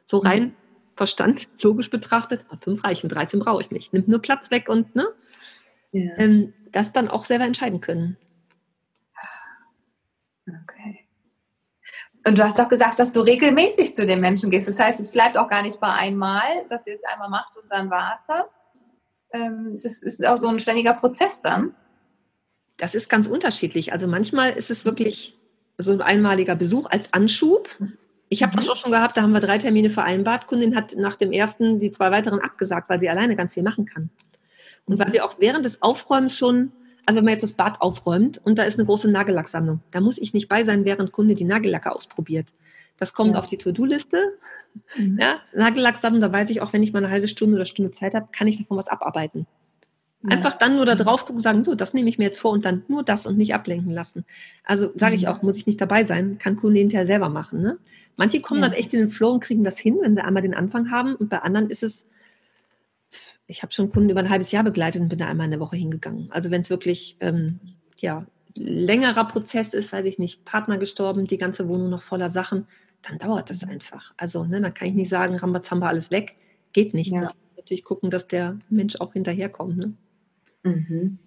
so 0.06 0.20
mhm. 0.22 0.28
rein 0.28 0.44
mhm. 0.44 0.54
Verstand, 0.96 1.48
logisch 1.62 1.90
betrachtet, 1.90 2.44
ah, 2.50 2.58
fünf 2.62 2.84
reichen, 2.84 3.08
13 3.08 3.40
brauche 3.40 3.62
ich 3.62 3.72
nicht, 3.72 3.94
nimmt 3.94 4.10
nur 4.10 4.22
Platz 4.22 4.52
weg 4.52 4.68
und 4.68 4.96
ne, 4.96 5.08
ja. 5.94 6.12
ähm, 6.18 6.54
das 6.72 6.92
dann 6.92 7.08
auch 7.08 7.24
selber 7.24 7.46
entscheiden 7.46 7.80
können. 7.80 8.18
Okay. 10.46 10.99
Und 12.26 12.38
du 12.38 12.44
hast 12.44 12.60
auch 12.60 12.70
gesagt, 12.70 13.00
dass 13.00 13.12
du 13.12 13.22
regelmäßig 13.22 13.96
zu 13.96 14.06
den 14.06 14.20
Menschen 14.20 14.52
gehst. 14.52 14.68
Das 14.68 14.80
heißt, 14.80 15.00
es 15.00 15.12
bleibt 15.12 15.38
auch 15.38 15.50
gar 15.50 15.62
nicht 15.62 15.80
bei 15.80 15.92
einmal, 15.92 16.66
dass 16.70 16.86
ihr 16.86 16.94
es 16.94 17.04
einmal 17.06 17.30
macht 17.30 17.56
und 17.56 17.70
dann 17.70 17.90
war 17.90 18.14
es 18.16 18.26
das, 18.26 18.62
ähm, 19.32 19.80
das 19.82 20.02
ist 20.02 20.26
auch 20.26 20.38
so 20.38 20.48
ein 20.48 20.60
ständiger 20.60 20.94
Prozess 20.94 21.42
dann. 21.42 21.76
Das 22.78 22.96
ist 22.96 23.10
ganz 23.10 23.28
unterschiedlich. 23.28 23.92
Also 23.92 24.08
manchmal 24.08 24.52
ist 24.52 24.72
es 24.72 24.86
wirklich 24.86 25.38
so 25.78 25.92
ein 25.94 26.02
einmaliger 26.02 26.56
Besuch 26.56 26.90
als 26.90 27.14
Anschub. 27.14 27.70
Ich 28.28 28.44
habe 28.44 28.52
mhm. 28.52 28.58
das 28.58 28.70
auch 28.70 28.78
schon 28.78 28.92
gehabt, 28.92 29.18
da 29.18 29.22
haben 29.22 29.32
wir 29.32 29.40
drei 29.40 29.58
Termine 29.58 29.90
vereinbart. 29.90 30.48
Kundin 30.48 30.76
hat 30.76 30.96
nach 30.98 31.16
dem 31.16 31.32
ersten 31.32 31.80
die 31.80 31.92
zwei 31.92 32.12
weiteren 32.12 32.40
abgesagt, 32.40 32.90
weil 32.90 33.00
sie 33.00 33.10
alleine 33.10 33.36
ganz 33.36 33.54
viel 33.54 33.64
machen 33.64 33.86
kann. 33.86 34.10
Und 34.86 34.96
mhm. 34.96 35.00
weil 35.00 35.14
wir 35.14 35.26
auch 35.26 35.36
während 35.40 35.66
des 35.66 35.82
Aufräumens 35.82 36.38
schon, 36.38 36.72
also 37.10 37.18
wenn 37.18 37.26
man 37.26 37.34
jetzt 37.34 37.42
das 37.42 37.54
Bad 37.54 37.82
aufräumt 37.82 38.40
und 38.44 38.60
da 38.60 38.64
ist 38.64 38.78
eine 38.78 38.86
große 38.86 39.10
Nagellacksammlung, 39.10 39.80
da 39.90 40.00
muss 40.00 40.20
ich 40.20 40.36
nicht 40.36 40.48
bei 40.48 40.64
sein, 40.64 40.86
während 40.86 41.12
Kunde 41.12 41.34
die 41.34 41.44
Nagellacke 41.44 41.92
ausprobiert. 41.92 42.46
Das 42.98 43.16
kommt 43.16 43.34
ja. 43.34 43.40
auf 43.40 43.48
die 43.48 43.58
To-Do-Liste. 43.58 44.38
Mhm. 44.96 45.18
Ja, 45.20 45.40
Nagellack 45.56 45.98
sammeln, 45.98 46.22
da 46.22 46.32
weiß 46.32 46.52
ich 46.52 46.62
auch, 46.62 46.72
wenn 46.72 46.84
ich 46.84 46.94
mal 46.94 47.00
eine 47.00 47.10
halbe 47.12 47.28
Stunde 47.28 47.56
oder 47.56 47.66
Stunde 47.66 47.90
Zeit 47.90 48.14
habe, 48.14 48.28
kann 48.32 48.46
ich 48.48 48.60
davon 48.60 48.78
was 48.78 48.90
abarbeiten. 48.90 49.48
Einfach 50.28 50.54
dann 50.54 50.76
nur 50.76 50.86
da 50.86 50.94
drauf 50.94 51.26
gucken, 51.26 51.42
sagen, 51.42 51.64
so, 51.64 51.74
das 51.74 51.96
nehme 51.96 52.10
ich 52.10 52.20
mir 52.20 52.26
jetzt 52.26 52.42
vor 52.42 52.52
und 52.52 52.64
dann 52.64 52.84
nur 52.88 53.02
das 53.02 53.26
und 53.26 53.40
nicht 53.40 53.56
ablenken 53.56 53.90
lassen. 53.90 54.24
Also 54.64 54.92
sage 54.94 55.16
ich 55.16 55.24
mhm. 55.24 55.30
auch, 55.30 55.42
muss 55.42 55.58
ich 55.58 55.66
nicht 55.66 55.82
dabei 55.82 56.04
sein, 56.04 56.38
kann 56.38 56.58
Kunde 56.58 56.78
hinterher 56.78 57.08
selber 57.08 57.30
machen. 57.30 57.64
Ne? 57.64 57.80
Manche 58.18 58.40
kommen 58.40 58.62
ja. 58.62 58.68
dann 58.68 58.78
echt 58.78 58.94
in 58.94 59.00
den 59.00 59.10
Flow 59.10 59.32
und 59.32 59.40
kriegen 59.40 59.64
das 59.64 59.80
hin, 59.80 59.98
wenn 60.00 60.14
sie 60.14 60.24
einmal 60.24 60.44
den 60.44 60.54
Anfang 60.54 60.92
haben 60.92 61.16
und 61.16 61.32
bei 61.32 61.40
anderen 61.40 61.72
ist 61.72 61.82
es, 61.82 62.06
ich 63.48 63.64
habe 63.64 63.74
schon 63.74 63.92
Kunden 63.92 64.10
über 64.10 64.20
ein 64.20 64.30
halbes 64.30 64.52
Jahr 64.52 64.64
begleitet 64.64 65.02
und 65.02 65.10
bin 65.10 65.20
da 65.20 65.28
einmal 65.28 65.46
in 65.46 65.52
der 65.52 65.60
Woche 65.60 65.76
hingegangen. 65.76 66.30
Also 66.32 66.52
wenn 66.52 66.62
es 66.62 66.70
wirklich, 66.70 67.18
ähm, 67.20 67.60
ja, 67.98 68.26
längerer 68.56 69.26
Prozess 69.26 69.74
ist, 69.74 69.94
weiß 69.94 70.06
ich 70.06 70.20
nicht, 70.20 70.44
Partner 70.46 70.78
gestorben, 70.78 71.28
die 71.28 71.38
ganze 71.38 71.68
Wohnung 71.68 71.90
noch 71.90 72.02
voller 72.02 72.30
Sachen, 72.30 72.68
dann 73.02 73.18
dauert 73.18 73.50
das 73.50 73.64
einfach. 73.64 74.14
Also, 74.18 74.44
ne, 74.44 74.60
dann 74.60 74.74
kann 74.74 74.88
ich 74.88 74.94
nicht 74.94 75.10
sagen, 75.10 75.36
Rambazamba 75.36 75.88
alles 75.88 76.12
weg. 76.12 76.36
Geht 76.74 76.94
nicht. 76.94 77.12
Ja. 77.12 77.32
Natürlich 77.56 77.84
gucken, 77.84 78.10
dass 78.10 78.28
der 78.28 78.60
Mensch 78.70 78.98
auch 79.00 79.14
hinterherkommt. 79.14 79.78
Ne? 79.78 79.94
Mhm. 80.64 81.18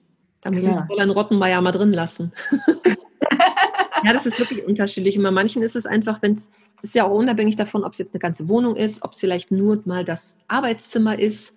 Da 0.40 0.50
muss 0.50 0.64
Klar. 0.64 0.80
ich 0.80 0.86
Fräulein 0.86 1.10
Rottenmeier 1.10 1.60
mal 1.60 1.72
drin 1.72 1.92
lassen. 1.92 2.32
ja, 4.04 4.12
das 4.12 4.26
ist 4.26 4.38
wirklich 4.38 4.64
unterschiedlich. 4.64 5.16
Und 5.16 5.24
bei 5.24 5.30
manchen 5.30 5.62
ist 5.62 5.76
es 5.76 5.86
einfach, 5.86 6.20
wenn 6.20 6.34
es 6.34 6.50
ist 6.82 6.94
ja 6.96 7.04
auch 7.04 7.16
unabhängig 7.16 7.56
davon, 7.56 7.84
ob 7.84 7.92
es 7.92 7.98
jetzt 7.98 8.12
eine 8.12 8.18
ganze 8.18 8.48
Wohnung 8.48 8.74
ist, 8.74 9.04
ob 9.04 9.12
es 9.12 9.20
vielleicht 9.20 9.52
nur 9.52 9.80
mal 9.84 10.04
das 10.04 10.36
Arbeitszimmer 10.48 11.18
ist. 11.18 11.54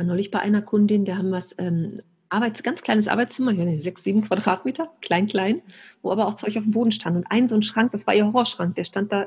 War 0.00 0.06
neulich 0.06 0.30
bei 0.30 0.38
einer 0.38 0.62
Kundin, 0.62 1.04
da 1.04 1.18
haben 1.18 1.28
wir 1.28 1.44
ähm, 1.58 1.94
Arbeits, 2.30 2.62
ganz 2.62 2.80
kleines 2.80 3.06
Arbeitszimmer, 3.06 3.52
ja, 3.52 3.76
sechs, 3.76 4.02
sieben 4.02 4.22
Quadratmeter, 4.22 4.90
klein, 5.02 5.26
klein, 5.26 5.60
wo 6.00 6.10
aber 6.10 6.26
auch 6.26 6.32
Zeug 6.32 6.56
auf 6.56 6.62
dem 6.62 6.70
Boden 6.70 6.90
stand. 6.90 7.18
Und 7.18 7.26
ein 7.28 7.48
so 7.48 7.54
ein 7.54 7.62
Schrank, 7.62 7.92
das 7.92 8.06
war 8.06 8.14
ihr 8.14 8.24
Horrorschrank, 8.24 8.74
der 8.76 8.84
stand 8.84 9.12
da 9.12 9.26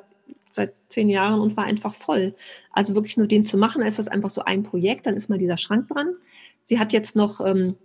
seit 0.53 0.74
zehn 0.89 1.10
Jahren 1.10 1.42
und 1.42 1.56
war 1.56 1.65
einfach 1.65 1.94
voll. 1.94 2.34
Also 2.72 2.96
wirklich 2.96 3.18
nur 3.18 3.27
den 3.27 3.46
zu 3.46 3.56
machen, 3.56 3.84
ist 3.84 4.00
das 4.00 4.08
einfach 4.08 4.32
so 4.32 4.46
ein 4.46 4.63
Projekt, 4.63 5.06
dann 5.06 5.15
ist 5.15 5.30
mal 5.30 5.38
dieser 5.38 5.58
Schrank 5.58 5.89
dran. 5.89 6.15
Sie 6.65 6.80
hat 6.80 6.92
jetzt 6.92 7.15
noch 7.15 7.39
ähm, 7.46 7.75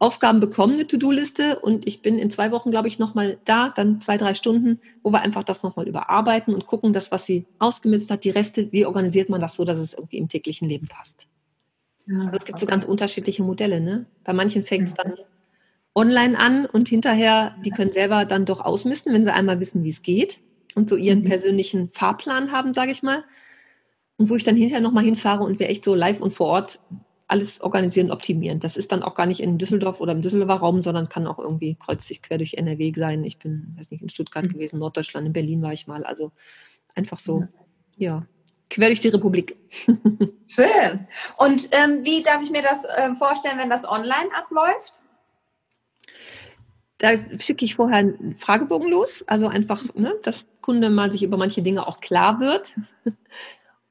Aufgaben 0.00 0.40
bekommen, 0.40 0.72
eine 0.72 0.86
To-Do-Liste 0.88 1.60
und 1.60 1.86
ich 1.86 2.02
bin 2.02 2.18
in 2.18 2.28
zwei 2.32 2.50
Wochen, 2.50 2.72
glaube 2.72 2.88
ich, 2.88 2.98
nochmal 2.98 3.38
da, 3.44 3.68
dann 3.68 4.00
zwei, 4.00 4.16
drei 4.16 4.34
Stunden, 4.34 4.80
wo 5.04 5.12
wir 5.12 5.20
einfach 5.20 5.44
das 5.44 5.62
nochmal 5.62 5.86
überarbeiten 5.86 6.54
und 6.54 6.66
gucken, 6.66 6.92
das, 6.92 7.12
was 7.12 7.24
sie 7.24 7.46
ausgemistet 7.60 8.10
hat, 8.10 8.24
die 8.24 8.30
Reste, 8.30 8.72
wie 8.72 8.84
organisiert 8.84 9.28
man 9.28 9.40
das 9.40 9.54
so, 9.54 9.64
dass 9.64 9.78
es 9.78 9.94
irgendwie 9.94 10.18
im 10.18 10.28
täglichen 10.28 10.68
Leben 10.68 10.88
passt. 10.88 11.28
Also 12.20 12.38
es 12.38 12.44
gibt 12.44 12.58
so 12.58 12.66
ganz 12.66 12.84
unterschiedliche 12.84 13.42
Modelle. 13.42 13.80
Ne? 13.80 14.06
Bei 14.24 14.32
manchen 14.32 14.64
fängt 14.64 14.88
es 14.88 14.94
dann 14.94 15.14
online 15.94 16.38
an 16.38 16.66
und 16.66 16.88
hinterher, 16.88 17.54
die 17.64 17.70
können 17.70 17.92
selber 17.92 18.24
dann 18.24 18.44
doch 18.44 18.60
ausmisten, 18.60 19.12
wenn 19.12 19.24
sie 19.24 19.32
einmal 19.32 19.60
wissen, 19.60 19.84
wie 19.84 19.90
es 19.90 20.02
geht 20.02 20.40
und 20.74 20.88
so 20.88 20.96
ihren 20.96 21.20
mhm. 21.20 21.24
persönlichen 21.24 21.90
Fahrplan 21.90 22.50
haben, 22.52 22.72
sage 22.72 22.92
ich 22.92 23.02
mal. 23.02 23.24
Und 24.16 24.30
wo 24.30 24.36
ich 24.36 24.44
dann 24.44 24.56
hinterher 24.56 24.80
nochmal 24.80 25.04
hinfahre 25.04 25.42
und 25.42 25.58
wir 25.58 25.68
echt 25.68 25.84
so 25.84 25.94
live 25.94 26.20
und 26.20 26.32
vor 26.32 26.46
Ort 26.48 26.80
alles 27.28 27.62
organisieren, 27.62 28.10
optimieren. 28.10 28.60
Das 28.60 28.76
ist 28.76 28.92
dann 28.92 29.02
auch 29.02 29.14
gar 29.14 29.24
nicht 29.24 29.40
in 29.40 29.56
Düsseldorf 29.56 30.00
oder 30.00 30.12
im 30.12 30.20
Düsseldorfer 30.20 30.60
Raum, 30.60 30.82
sondern 30.82 31.08
kann 31.08 31.26
auch 31.26 31.38
irgendwie 31.38 31.76
kreuzig 31.76 32.20
quer 32.20 32.36
durch 32.36 32.54
NRW 32.54 32.92
sein. 32.94 33.24
Ich 33.24 33.38
bin, 33.38 33.74
weiß 33.78 33.90
nicht, 33.90 34.02
in 34.02 34.10
Stuttgart 34.10 34.44
mhm. 34.44 34.50
gewesen, 34.50 34.78
Norddeutschland, 34.78 35.26
in 35.26 35.32
Berlin 35.32 35.62
war 35.62 35.72
ich 35.72 35.86
mal. 35.86 36.04
Also 36.04 36.30
einfach 36.94 37.18
so, 37.18 37.46
ja, 37.96 38.16
ja 38.16 38.26
quer 38.72 38.88
durch 38.88 39.00
die 39.00 39.08
Republik. 39.08 39.56
Schön. 40.46 41.06
Und 41.36 41.68
ähm, 41.72 42.04
wie 42.04 42.22
darf 42.22 42.42
ich 42.42 42.50
mir 42.50 42.62
das 42.62 42.84
äh, 42.84 43.14
vorstellen, 43.14 43.58
wenn 43.58 43.70
das 43.70 43.88
online 43.88 44.28
abläuft? 44.36 45.02
Da 46.98 47.12
schicke 47.38 47.64
ich 47.64 47.74
vorher 47.74 47.98
einen 47.98 48.34
Fragebogen 48.36 48.88
los, 48.88 49.24
also 49.26 49.48
einfach, 49.48 49.82
ne, 49.94 50.14
dass 50.22 50.46
Kunde 50.60 50.88
mal 50.88 51.10
sich 51.10 51.22
über 51.22 51.36
manche 51.36 51.60
Dinge 51.60 51.86
auch 51.86 52.00
klar 52.00 52.40
wird. 52.40 52.74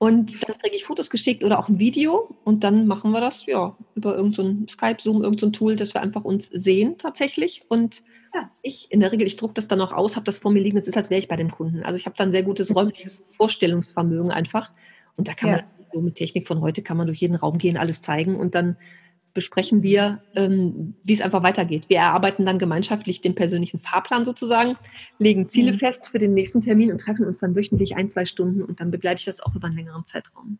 Und 0.02 0.42
dann 0.48 0.58
kriege 0.58 0.76
ich 0.76 0.84
Fotos 0.84 1.12
geschickt 1.12 1.44
oder 1.44 1.60
auch 1.60 1.70
ein 1.70 1.78
Video 1.78 2.36
und 2.44 2.64
dann 2.64 2.88
machen 2.88 3.12
wir 3.12 3.22
das 3.22 3.46
ja 3.46 3.78
über 3.94 4.16
irgendein 4.16 4.66
so 4.68 4.74
Skype, 4.74 4.98
Zoom, 5.00 5.22
irgendein 5.22 5.54
so 5.54 5.60
Tool, 5.60 5.76
dass 5.76 5.94
wir 5.94 6.02
einfach 6.02 6.24
uns 6.24 6.48
sehen 6.48 6.98
tatsächlich. 6.98 7.62
Und 7.68 8.02
ja. 8.34 8.50
ich 8.64 8.92
in 8.92 9.00
der 9.00 9.12
Regel, 9.12 9.28
ich 9.28 9.36
drucke 9.36 9.54
das 9.54 9.68
dann 9.68 9.80
auch 9.80 9.94
aus, 9.94 10.16
habe 10.16 10.24
das 10.24 10.40
vor 10.40 10.50
mir 10.50 10.60
liegen, 10.60 10.80
es 10.80 10.88
ist, 10.88 10.98
als 10.98 11.12
wäre 11.12 11.20
ich 11.20 11.28
bei 11.28 11.36
dem 11.36 11.52
Kunden. 11.52 11.84
Also 11.84 12.00
ich 12.00 12.08
habe 12.08 12.16
dann 12.18 12.32
sehr 12.32 12.42
gutes 12.42 12.76
räumliches 12.76 13.20
Vorstellungsvermögen 13.38 14.32
einfach. 14.32 14.72
Und 15.18 15.28
da 15.28 15.36
kann 15.36 15.50
ja. 15.52 15.56
man 15.58 15.66
so 15.94 16.02
mit 16.02 16.16
Technik 16.16 16.48
von 16.48 16.62
heute 16.62 16.82
kann 16.82 16.98
man 16.98 17.06
durch 17.06 17.20
jeden 17.20 17.36
Raum 17.36 17.60
gehen, 17.60 17.78
alles 17.78 18.02
zeigen 18.02 18.38
und 18.38 18.56
dann 18.56 18.78
besprechen 19.34 19.84
wir, 19.84 20.22
ähm, 20.36 20.96
wie 21.04 21.14
es 21.14 21.22
einfach 21.22 21.44
weitergeht. 21.44 21.86
Wir 21.88 21.98
erarbeiten 21.98 22.46
dann 22.46 22.60
gemeinschaftlich 22.60 23.22
den 23.22 23.36
persönlichen 23.36 23.80
Fahrplan 23.80 24.26
sozusagen, 24.26 24.78
legen 25.20 25.50
Ziele 25.50 25.74
mhm. 25.74 25.78
fest 25.78 26.08
für 26.08 26.20
den 26.20 26.34
nächsten 26.34 26.62
Termin 26.62 26.92
und 26.92 27.00
treffen 27.00 27.26
uns 27.26 27.40
dann 27.40 27.56
wöchentlich 27.56 27.96
ein, 27.96 28.10
zwei 28.10 28.26
Stunden 28.26 28.62
und 28.62 28.80
dann 28.80 28.92
begleite 28.92 29.20
ich 29.20 29.26
das 29.26 29.42
auch 29.42 29.56
über 29.56 29.68
einen 29.68 29.78
längeren 29.78 30.06
Zeitraum. 30.06 30.60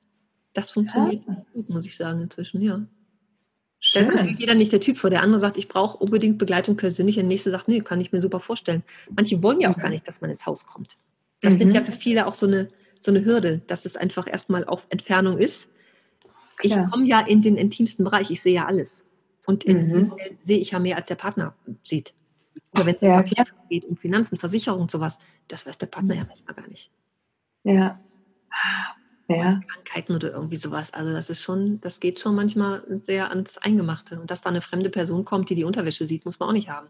Das 0.54 0.72
funktioniert 0.72 1.24
ja. 1.28 1.36
gut, 1.54 1.70
muss 1.70 1.86
ich 1.86 1.96
sagen, 1.96 2.22
inzwischen, 2.22 2.62
ja. 2.62 2.86
Schön. 3.80 4.04
Da 4.04 4.10
ist 4.10 4.16
natürlich 4.16 4.40
jeder 4.40 4.54
nicht 4.54 4.72
der 4.72 4.80
Typ 4.80 4.98
vor. 4.98 5.10
Der 5.10 5.24
andere 5.24 5.40
sagt, 5.40 5.58
ich 5.58 5.68
brauche 5.68 5.98
unbedingt 5.98 6.38
Begleitung 6.38 6.78
persönlich. 6.78 7.16
Der 7.16 7.24
nächste 7.24 7.50
sagt, 7.50 7.68
nee, 7.68 7.80
kann 7.80 8.00
ich 8.00 8.12
mir 8.12 8.22
super 8.22 8.40
vorstellen. 8.40 8.84
Manche 9.10 9.42
wollen 9.42 9.60
ja 9.60 9.72
auch 9.72 9.78
mhm. 9.78 9.82
gar 9.82 9.90
nicht, 9.90 10.08
dass 10.08 10.22
man 10.22 10.30
ins 10.30 10.46
Haus 10.46 10.68
kommt. 10.68 10.98
Das 11.42 11.54
mhm. 11.54 11.60
nimmt 11.60 11.74
ja 11.74 11.82
für 11.82 11.92
viele 11.92 12.28
auch 12.28 12.36
so 12.36 12.46
eine, 12.46 12.68
so 13.00 13.12
eine 13.12 13.26
Hürde, 13.26 13.62
dass 13.66 13.86
es 13.86 13.98
einfach 13.98 14.28
erstmal 14.32 14.66
auf 14.66 14.86
Entfernung 14.90 15.40
ist 15.40 15.68
ich 16.62 16.76
komme 16.92 17.06
ja 17.06 17.20
in 17.22 17.42
den 17.42 17.58
intimsten 17.58 18.04
Bereich, 18.04 18.32
ich 18.32 18.42
sehe 18.42 18.54
ja 18.54 18.66
alles. 18.66 19.06
Und 19.48 19.68
mhm. 19.68 20.14
sehe 20.44 20.60
ich 20.60 20.72
ja 20.72 20.80
mehr, 20.80 20.98
als 20.98 21.08
der 21.08 21.16
Partner 21.16 21.56
sieht. 21.86 22.14
Aber 22.74 22.86
wenn 22.86 22.96
es 22.96 23.02
ja, 23.02 23.24
geht 23.70 23.86
um 23.86 23.98
Finanzen, 23.98 24.38
Versicherung 24.38 24.88
sowas, 24.90 25.18
das 25.48 25.66
weiß 25.66 25.78
der 25.78 25.88
Partner 25.88 26.16
ja 26.16 26.26
manchmal 26.28 26.56
gar 26.56 26.68
nicht. 26.68 26.92
Ja. 27.64 28.00
Ja. 29.28 29.62
Krankheiten 29.68 30.16
oder 30.16 30.32
irgendwie 30.32 30.58
sowas. 30.58 30.94
Also 30.94 31.14
das 31.14 31.30
ist 31.30 31.42
schon, 31.42 31.80
das 31.82 32.00
geht 32.00 32.20
schon 32.20 32.36
manchmal 32.36 32.84
sehr 33.04 33.30
ans 33.30 33.58
Eingemachte. 33.58 34.20
Und 34.20 34.30
dass 34.30 34.42
da 34.42 34.50
eine 34.50 34.62
fremde 34.62 34.90
Person 34.90 35.26
kommt, 35.26 35.50
die 35.50 35.56
die 35.56 35.64
Unterwäsche 35.64 36.06
sieht, 36.06 36.26
muss 36.26 36.40
man 36.40 36.50
auch 36.50 36.54
nicht 36.54 36.70
haben. 36.70 36.88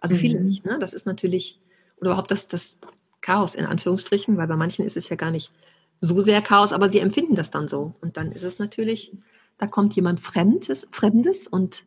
Also 0.00 0.16
viele 0.16 0.38
mhm. 0.38 0.46
nicht. 0.46 0.64
Ne? 0.64 0.78
Das 0.78 0.92
ist 0.92 1.06
natürlich, 1.06 1.58
oder 1.96 2.10
überhaupt 2.10 2.30
das, 2.30 2.48
das 2.48 2.78
Chaos 3.20 3.54
in 3.54 3.66
Anführungsstrichen, 3.66 4.36
weil 4.36 4.46
bei 4.46 4.56
manchen 4.56 4.84
ist 4.84 4.96
es 4.96 5.08
ja 5.08 5.16
gar 5.16 5.30
nicht 5.30 5.52
so 6.00 6.20
sehr 6.20 6.42
Chaos, 6.42 6.72
aber 6.72 6.88
sie 6.88 6.98
empfinden 6.98 7.34
das 7.34 7.50
dann 7.50 7.68
so. 7.68 7.94
Und 8.00 8.16
dann 8.16 8.32
ist 8.32 8.44
es 8.44 8.58
natürlich, 8.58 9.12
da 9.58 9.66
kommt 9.66 9.94
jemand 9.94 10.20
Fremdes, 10.20 10.88
Fremdes 10.90 11.46
und 11.46 11.84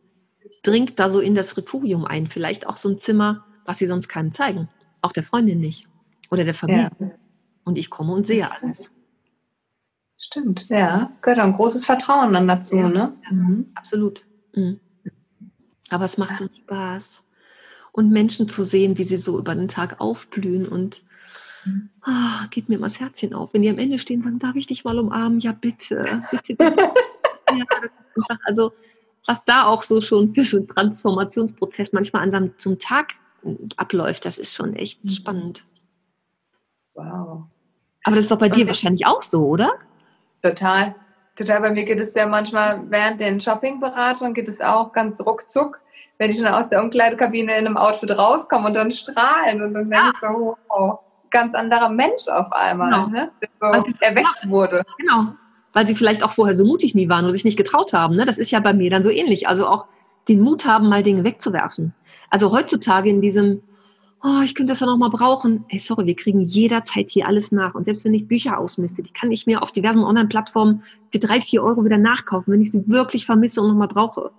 dringt 0.62 1.00
da 1.00 1.10
so 1.10 1.20
in 1.20 1.36
das 1.36 1.58
Refugium 1.58 2.06
ein. 2.06 2.28
Vielleicht 2.28 2.68
auch 2.68 2.78
so 2.78 2.90
ein 2.90 3.00
Zimmer, 3.00 3.46
was 3.66 3.80
sie 3.80 3.88
sonst 3.88 4.08
keinem 4.08 4.32
zeigen. 4.32 4.70
Auch 5.02 5.12
der 5.12 5.24
Freundin 5.24 5.60
nicht. 5.60 5.88
Oder 6.30 6.46
der 6.46 6.54
Familie. 6.54 6.92
Ja. 7.00 7.12
Und 7.64 7.78
ich 7.78 7.90
komme 7.90 8.14
und 8.14 8.28
sehe 8.28 8.50
alles. 8.52 8.92
Stimmt, 10.18 10.70
ja. 10.70 11.12
Gehört 11.22 11.40
auch 11.40 11.46
ein 11.46 11.54
großes 11.54 11.86
Vertrauen 11.86 12.34
dann 12.34 12.48
dazu, 12.48 12.78
ja, 12.78 12.90
ne? 12.90 13.18
Ja, 13.24 13.34
mhm. 13.34 13.72
Absolut. 13.76 14.26
Mhm. 14.56 14.80
Aber 15.90 16.06
es 16.06 16.18
macht 16.18 16.38
so 16.38 16.46
Spaß. 16.46 17.24
Und 17.92 18.10
Menschen 18.10 18.48
zu 18.48 18.64
sehen, 18.64 18.98
wie 18.98 19.04
sie 19.04 19.18
so 19.18 19.38
über 19.38 19.54
den 19.54 19.68
Tag 19.68 20.00
aufblühen 20.00 20.68
und 20.68 21.04
oh, 22.06 22.48
geht 22.50 22.70
mir 22.70 22.76
immer 22.76 22.88
das 22.88 23.00
Herzchen 23.00 23.34
auf. 23.34 23.54
Wenn 23.54 23.62
die 23.62 23.70
am 23.70 23.78
Ende 23.78 24.00
stehen 24.00 24.18
und 24.18 24.24
sagen, 24.24 24.40
darf 24.40 24.56
ich 24.56 24.68
dich 24.68 24.84
mal 24.84 25.00
umarmen? 25.00 25.40
Ja, 25.40 25.52
bitte, 25.52 26.22
bitte, 26.32 26.56
bitte. 26.56 26.82
ja, 27.50 27.66
einfach, 28.16 28.38
also 28.46 28.74
was 29.26 29.46
da 29.46 29.66
auch 29.66 29.84
so 29.84 30.02
schon 30.02 30.34
für 30.34 30.44
so 30.44 30.58
einen 30.58 30.68
Transformationsprozess 30.68 31.94
manchmal 31.94 32.24
an 32.24 32.32
seinem, 32.32 32.58
zum 32.58 32.78
Tag 32.78 33.14
abläuft, 33.78 34.26
das 34.26 34.38
ist 34.38 34.54
schon 34.54 34.76
echt 34.76 35.04
mhm. 35.04 35.10
spannend. 35.10 35.66
Wow. 36.94 37.44
Aber 38.04 38.16
das 38.16 38.26
ist 38.26 38.32
doch 38.32 38.40
bei 38.40 38.50
dir 38.50 38.68
wahrscheinlich 38.68 39.06
auch 39.06 39.22
so, 39.22 39.46
oder? 39.48 39.74
Total. 40.42 40.96
Total. 41.36 41.62
Bei 41.62 41.72
mir 41.72 41.86
geht 41.86 42.00
es 42.00 42.14
ja 42.14 42.28
manchmal 42.28 42.84
während 42.90 43.22
den 43.22 43.40
Shoppingberatungen 43.40 44.34
geht 44.34 44.50
es 44.50 44.62
auch 44.62 44.92
ganz 44.92 45.22
ruckzuck, 45.22 45.80
wenn 46.18 46.30
ich 46.30 46.38
schon 46.38 46.46
aus 46.46 46.68
der 46.68 46.84
Umkleidekabine 46.84 47.58
in 47.58 47.66
einem 47.66 47.78
Outfit 47.78 48.12
rauskomme 48.12 48.68
und 48.68 48.74
dann 48.74 48.92
strahlen 48.92 49.62
und 49.62 49.74
dann 49.74 49.90
denke 49.90 50.10
ich 50.12 50.20
so, 50.20 50.58
wow 50.68 51.00
ganz 51.34 51.54
anderer 51.54 51.90
Mensch 51.90 52.30
auf 52.30 52.50
einmal, 52.52 52.90
genau. 52.90 53.08
ne? 53.08 53.32
der 53.42 53.50
so 53.60 53.94
erweckt 54.00 54.48
wurde. 54.50 54.84
Genau, 54.98 55.34
weil 55.74 55.86
sie 55.86 55.96
vielleicht 55.96 56.24
auch 56.24 56.32
vorher 56.32 56.56
so 56.56 56.66
mutig 56.66 56.96
nie 56.96 57.10
waren 57.10 57.26
oder 57.26 57.34
sich 57.34 57.44
nicht 57.44 57.58
getraut 57.58 57.92
haben. 57.92 58.16
Ne? 58.16 58.24
Das 58.24 58.38
ist 58.38 58.52
ja 58.52 58.62
bei 58.62 58.74
mir 58.74 58.90
dann 58.90 59.04
so 59.04 59.10
ähnlich. 59.10 59.48
Also 59.50 59.68
auch 59.68 59.88
den 60.30 60.40
Mut 60.40 60.66
haben, 60.66 60.88
mal 60.88 61.04
Dinge 61.04 61.26
wegzuwerfen. 61.26 61.94
Also 62.30 62.52
heutzutage 62.52 63.10
in 63.10 63.20
diesem, 63.20 63.62
oh, 64.24 64.42
ich 64.46 64.56
könnte 64.56 64.72
das 64.72 64.80
ja 64.80 64.88
noch 64.88 64.98
mal 64.98 65.10
brauchen. 65.10 65.66
Ey, 65.70 65.80
sorry, 65.80 66.06
wir 66.06 66.16
kriegen 66.16 66.42
jederzeit 66.42 67.10
hier 67.10 67.28
alles 67.28 67.52
nach. 67.52 67.76
Und 67.76 67.86
selbst 67.86 68.06
wenn 68.06 68.14
ich 68.14 68.28
Bücher 68.28 68.58
ausmiste, 68.58 69.04
die 69.04 69.12
kann 69.12 69.32
ich 69.32 69.46
mir 69.46 69.62
auf 69.62 69.72
diversen 69.72 70.04
Online-Plattformen 70.04 70.84
für 71.12 71.20
drei, 71.20 71.42
vier 71.42 71.64
Euro 71.64 71.84
wieder 71.84 71.98
nachkaufen, 71.98 72.54
wenn 72.54 72.62
ich 72.62 72.72
sie 72.72 72.88
wirklich 72.88 73.26
vermisse 73.26 73.62
und 73.62 73.68
noch 73.70 73.76
mal 73.76 73.88
brauche. 73.88 74.32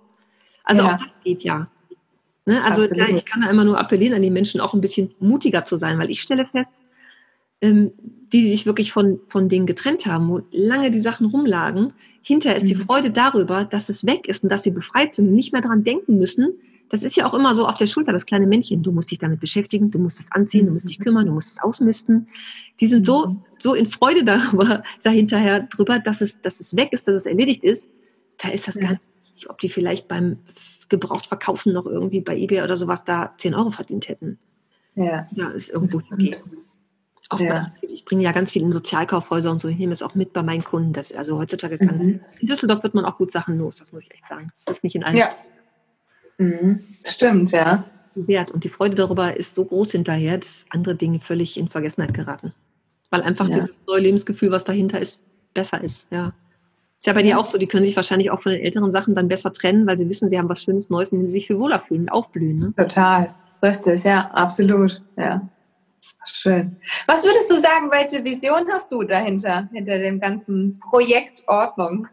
Also 0.63 0.83
ja. 0.83 0.89
auch 0.89 0.93
das 0.93 1.13
geht 1.23 1.43
ja. 1.43 1.65
Ne? 2.45 2.63
Also 2.63 2.83
ja, 2.95 3.07
ich 3.09 3.25
kann 3.25 3.41
da 3.41 3.49
immer 3.49 3.63
nur 3.63 3.79
appellieren 3.79 4.13
an 4.13 4.21
die 4.21 4.31
Menschen, 4.31 4.61
auch 4.61 4.73
ein 4.73 4.81
bisschen 4.81 5.11
mutiger 5.19 5.65
zu 5.65 5.77
sein, 5.77 5.97
weil 5.97 6.11
ich 6.11 6.21
stelle 6.21 6.45
fest, 6.45 6.73
ähm, 7.61 7.91
die 8.31 8.49
sich 8.49 8.65
wirklich 8.65 8.91
von, 8.91 9.19
von 9.27 9.49
denen 9.49 9.65
getrennt 9.65 10.05
haben, 10.05 10.29
wo 10.29 10.41
lange 10.51 10.91
die 10.91 10.99
Sachen 10.99 11.27
rumlagen, 11.27 11.93
hinterher 12.21 12.57
ist 12.57 12.63
mhm. 12.63 12.67
die 12.67 12.75
Freude 12.75 13.11
darüber, 13.11 13.65
dass 13.65 13.89
es 13.89 14.05
weg 14.05 14.27
ist 14.27 14.43
und 14.43 14.51
dass 14.51 14.63
sie 14.63 14.71
befreit 14.71 15.13
sind 15.13 15.29
und 15.29 15.35
nicht 15.35 15.53
mehr 15.53 15.61
daran 15.61 15.83
denken 15.83 16.17
müssen. 16.17 16.53
Das 16.89 17.03
ist 17.03 17.15
ja 17.15 17.25
auch 17.25 17.33
immer 17.33 17.55
so 17.55 17.67
auf 17.67 17.77
der 17.77 17.87
Schulter, 17.87 18.11
das 18.11 18.27
kleine 18.27 18.45
Männchen. 18.45 18.83
Du 18.83 18.91
musst 18.91 19.09
dich 19.09 19.17
damit 19.17 19.39
beschäftigen, 19.39 19.89
du 19.89 19.97
musst 19.97 20.19
es 20.19 20.31
anziehen, 20.31 20.67
du 20.67 20.73
musst 20.73 20.87
dich 20.87 20.99
kümmern, 20.99 21.25
du 21.25 21.31
musst 21.31 21.51
es 21.51 21.61
ausmisten. 21.63 22.27
Die 22.79 22.85
sind 22.85 23.05
so, 23.05 23.27
mhm. 23.27 23.43
so 23.57 23.73
in 23.73 23.87
Freude 23.87 24.23
darüber, 24.25 24.83
dahinterher 25.01 25.61
drüber, 25.61 25.99
dass 25.99 26.21
es, 26.21 26.41
dass 26.41 26.59
es 26.59 26.75
weg 26.75 26.89
ist, 26.91 27.07
dass 27.07 27.15
es 27.15 27.25
erledigt 27.25 27.63
ist. 27.63 27.89
Da 28.37 28.49
ist 28.49 28.67
das 28.67 28.75
ja. 28.75 28.81
gar 28.81 28.89
nicht 28.89 29.01
ob 29.47 29.59
die 29.59 29.69
vielleicht 29.69 30.07
beim 30.07 30.37
Gebrauchtverkaufen 30.89 31.73
noch 31.73 31.85
irgendwie 31.85 32.21
bei 32.21 32.35
eBay 32.37 32.61
oder 32.61 32.77
sowas 32.77 33.03
da 33.03 33.33
10 33.37 33.55
Euro 33.55 33.71
verdient 33.71 34.07
hätten. 34.09 34.37
Ja. 34.95 35.27
Ja, 35.31 35.49
ist 35.49 35.69
irgendwo 35.69 35.99
hingehen. 36.01 36.37
Ja. 37.39 37.71
Ich 37.81 38.05
bringe 38.05 38.21
ja 38.23 38.31
ganz 38.31 38.51
viel 38.51 38.61
in 38.61 38.71
Sozialkaufhäuser 38.71 39.49
und 39.49 39.59
so. 39.59 39.67
Ich 39.67 39.77
nehme 39.79 39.93
es 39.93 40.03
auch 40.03 40.13
mit 40.13 40.31
bei 40.31 40.43
meinen 40.43 40.63
Kunden. 40.63 40.93
Das, 40.93 41.11
also 41.11 41.37
heutzutage 41.39 41.79
kann, 41.79 41.97
Mhm. 41.97 42.19
in 42.39 42.47
Düsseldorf 42.47 42.83
wird 42.83 42.93
man 42.93 43.03
auch 43.03 43.17
gut 43.17 43.31
Sachen 43.31 43.57
los, 43.57 43.77
das 43.77 43.91
muss 43.91 44.03
ich 44.03 44.11
echt 44.13 44.27
sagen. 44.29 44.51
Das 44.65 44.77
ist 44.77 44.83
nicht 44.83 44.95
in 44.95 45.03
allen 45.03 45.17
Ja. 45.17 45.27
Mhm. 46.37 46.81
Stimmt, 47.03 47.51
ja. 47.51 47.85
wert. 48.13 48.51
Und 48.51 48.63
die 48.63 48.69
Freude 48.69 48.95
darüber 48.95 49.35
ist 49.35 49.55
so 49.55 49.65
groß 49.65 49.91
hinterher, 49.91 50.37
dass 50.37 50.65
andere 50.69 50.95
Dinge 50.95 51.19
völlig 51.19 51.57
in 51.57 51.67
Vergessenheit 51.67 52.13
geraten. 52.13 52.53
Weil 53.09 53.23
einfach 53.23 53.49
Ja. 53.49 53.55
dieses 53.55 53.77
neue 53.87 53.99
Lebensgefühl, 54.01 54.51
was 54.51 54.63
dahinter 54.63 54.99
ist, 54.99 55.21
besser 55.53 55.83
ist. 55.83 56.07
Ja. 56.11 56.33
Ist 57.05 57.07
ja 57.07 57.13
bei 57.13 57.21
dir 57.21 57.37
auch 57.37 57.45
so, 57.45 57.59
die 57.59 57.67
können 57.67 57.85
sich 57.85 57.95
wahrscheinlich 57.95 58.31
auch 58.31 58.41
von 58.41 58.51
den 58.51 58.61
älteren 58.61 58.91
Sachen 58.91 59.13
dann 59.13 59.27
besser 59.27 59.53
trennen, 59.53 59.85
weil 59.85 59.95
sie 59.95 60.09
wissen, 60.09 60.27
sie 60.27 60.39
haben 60.39 60.49
was 60.49 60.63
Schönes 60.63 60.89
Neues, 60.89 61.11
in 61.11 61.19
dem 61.19 61.27
sie 61.27 61.33
sich 61.33 61.45
viel 61.45 61.59
wohler 61.59 61.79
fühlen, 61.79 62.09
aufblühen. 62.09 62.57
Ne? 62.57 62.73
Total. 62.75 63.35
Richtig, 63.61 64.03
ja, 64.05 64.31
absolut. 64.33 65.03
Ja. 65.15 65.47
Schön. 66.25 66.77
Was 67.05 67.23
würdest 67.23 67.51
du 67.51 67.59
sagen, 67.59 67.91
welche 67.91 68.23
Vision 68.23 68.67
hast 68.71 68.91
du 68.91 69.03
dahinter, 69.03 69.69
hinter 69.71 69.99
dem 69.99 70.19
ganzen 70.19 70.79
Projekt 70.79 71.43
Ordnung? 71.45 72.07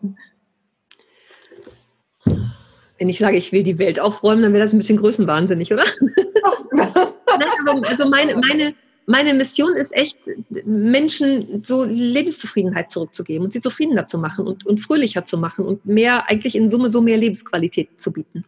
Wenn 2.98 3.08
ich 3.08 3.18
sage, 3.18 3.38
ich 3.38 3.50
will 3.50 3.62
die 3.62 3.78
Welt 3.78 3.98
aufräumen, 3.98 4.42
dann 4.42 4.52
wäre 4.52 4.62
das 4.62 4.74
ein 4.74 4.78
bisschen 4.78 4.98
größenwahnsinnig, 4.98 5.72
oder? 5.72 5.84
Nein, 6.70 7.84
also 7.86 8.10
meine, 8.10 8.36
meine, 8.36 8.74
meine 9.06 9.34
Mission 9.34 9.74
ist 9.74 9.94
echt, 9.94 10.16
Menschen 10.64 11.64
so 11.64 11.84
Lebenszufriedenheit 11.84 12.90
zurückzugeben 12.90 13.44
und 13.44 13.52
sie 13.52 13.60
zufriedener 13.60 14.06
zu 14.06 14.18
machen 14.18 14.46
und, 14.46 14.64
und 14.66 14.78
fröhlicher 14.80 15.24
zu 15.24 15.38
machen 15.38 15.64
und 15.64 15.84
mehr, 15.84 16.28
eigentlich 16.30 16.54
in 16.54 16.68
Summe 16.68 16.88
so 16.90 17.00
mehr 17.00 17.16
Lebensqualität 17.16 18.00
zu 18.00 18.12
bieten. 18.12 18.44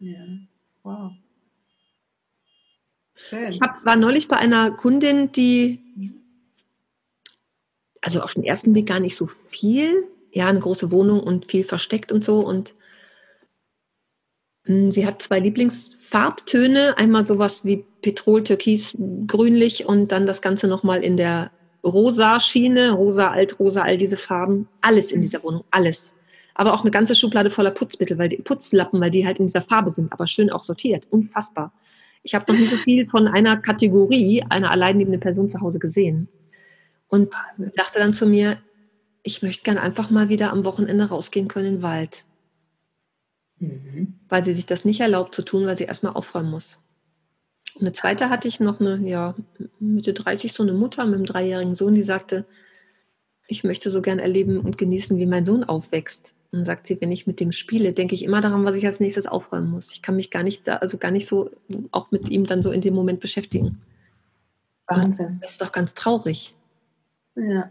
ja. 0.00 0.24
Wow. 0.82 1.12
Schön. 3.16 3.48
Ich 3.48 3.60
hab, 3.60 3.84
war 3.84 3.96
neulich 3.96 4.28
bei 4.28 4.36
einer 4.36 4.70
Kundin, 4.70 5.32
die, 5.32 5.80
also 8.02 8.20
auf 8.20 8.34
den 8.34 8.44
ersten 8.44 8.72
Blick 8.72 8.86
gar 8.86 9.00
nicht 9.00 9.16
so 9.16 9.28
viel, 9.50 10.04
ja, 10.32 10.48
eine 10.48 10.60
große 10.60 10.92
Wohnung 10.92 11.20
und 11.20 11.50
viel 11.50 11.64
versteckt 11.64 12.12
und 12.12 12.24
so 12.24 12.40
und 12.40 12.74
sie 14.66 15.06
hat 15.06 15.22
zwei 15.22 15.38
Lieblingsfarbtöne, 15.40 16.98
einmal 16.98 17.22
sowas 17.22 17.64
wie 17.64 17.84
Petrol, 18.02 18.42
Türkis, 18.42 18.96
grünlich 19.26 19.86
und 19.86 20.12
dann 20.12 20.26
das 20.26 20.42
Ganze 20.42 20.66
nochmal 20.66 21.02
in 21.02 21.16
der 21.16 21.50
rosa 21.84 22.40
Schiene, 22.40 22.92
rosa, 22.92 23.30
altrosa, 23.30 23.82
all 23.82 23.96
diese 23.96 24.16
Farben, 24.16 24.68
alles 24.80 25.12
in 25.12 25.20
dieser 25.20 25.42
Wohnung, 25.44 25.64
alles. 25.70 26.14
Aber 26.54 26.74
auch 26.74 26.82
eine 26.82 26.90
ganze 26.90 27.14
Schublade 27.14 27.50
voller 27.50 27.70
Putzmittel, 27.70 28.18
weil 28.18 28.28
die 28.28 28.38
Putzlappen, 28.38 29.00
weil 29.00 29.10
die 29.10 29.26
halt 29.26 29.38
in 29.38 29.46
dieser 29.46 29.62
Farbe 29.62 29.90
sind, 29.90 30.12
aber 30.12 30.26
schön 30.26 30.50
auch 30.50 30.64
sortiert, 30.64 31.06
unfassbar. 31.10 31.72
Ich 32.22 32.34
habe 32.34 32.50
noch 32.50 32.58
nie 32.58 32.66
so 32.66 32.76
viel 32.76 33.08
von 33.08 33.28
einer 33.28 33.56
Kategorie 33.56 34.42
einer 34.48 34.70
allein 34.70 34.98
lebenden 34.98 35.20
Person 35.20 35.48
zu 35.48 35.60
Hause 35.60 35.78
gesehen. 35.78 36.28
Und 37.08 37.32
sagte 37.76 38.00
dann 38.00 38.14
zu 38.14 38.26
mir, 38.26 38.58
ich 39.22 39.42
möchte 39.42 39.62
gern 39.62 39.78
einfach 39.78 40.10
mal 40.10 40.28
wieder 40.28 40.50
am 40.50 40.64
Wochenende 40.64 41.04
rausgehen 41.04 41.46
können 41.46 41.66
in 41.66 41.74
den 41.74 41.82
Wald, 41.82 42.24
Mhm. 43.58 44.14
weil 44.28 44.44
sie 44.44 44.52
sich 44.52 44.66
das 44.66 44.84
nicht 44.84 45.00
erlaubt 45.00 45.34
zu 45.34 45.42
tun, 45.42 45.64
weil 45.66 45.78
sie 45.78 45.84
erstmal 45.84 46.12
aufräumen 46.12 46.50
muss. 46.50 46.78
Und 47.74 47.82
eine 47.82 47.92
zweite 47.92 48.28
hatte 48.30 48.48
ich 48.48 48.60
noch 48.60 48.80
eine, 48.80 48.96
ja, 49.08 49.34
Mitte 49.80 50.12
30, 50.12 50.52
so 50.52 50.62
eine 50.62 50.72
Mutter 50.72 51.04
mit 51.06 51.14
einem 51.14 51.24
dreijährigen 51.26 51.74
Sohn, 51.74 51.94
die 51.94 52.02
sagte, 52.02 52.46
ich 53.48 53.64
möchte 53.64 53.90
so 53.90 54.02
gern 54.02 54.18
erleben 54.18 54.58
und 54.60 54.76
genießen, 54.78 55.16
wie 55.18 55.26
mein 55.26 55.44
Sohn 55.44 55.64
aufwächst. 55.64 56.34
Und 56.52 56.58
dann 56.60 56.64
sagt 56.64 56.86
sie, 56.86 57.00
wenn 57.00 57.12
ich 57.12 57.26
mit 57.26 57.38
dem 57.40 57.52
spiele, 57.52 57.92
denke 57.92 58.14
ich 58.14 58.24
immer 58.24 58.40
daran, 58.40 58.64
was 58.64 58.74
ich 58.76 58.86
als 58.86 59.00
nächstes 59.00 59.26
aufräumen 59.26 59.70
muss. 59.70 59.90
Ich 59.92 60.02
kann 60.02 60.16
mich 60.16 60.30
gar 60.30 60.42
nicht 60.42 60.66
da, 60.68 60.76
also 60.76 60.98
gar 60.98 61.10
nicht 61.10 61.26
so 61.26 61.50
auch 61.92 62.10
mit 62.10 62.28
ihm 62.28 62.44
dann 62.46 62.62
so 62.62 62.70
in 62.70 62.80
dem 62.80 62.94
Moment 62.94 63.20
beschäftigen. 63.20 63.80
Wahnsinn. 64.86 65.38
Das 65.40 65.52
ist 65.52 65.62
doch 65.62 65.72
ganz 65.72 65.94
traurig 65.94 66.54
Ja. 67.34 67.70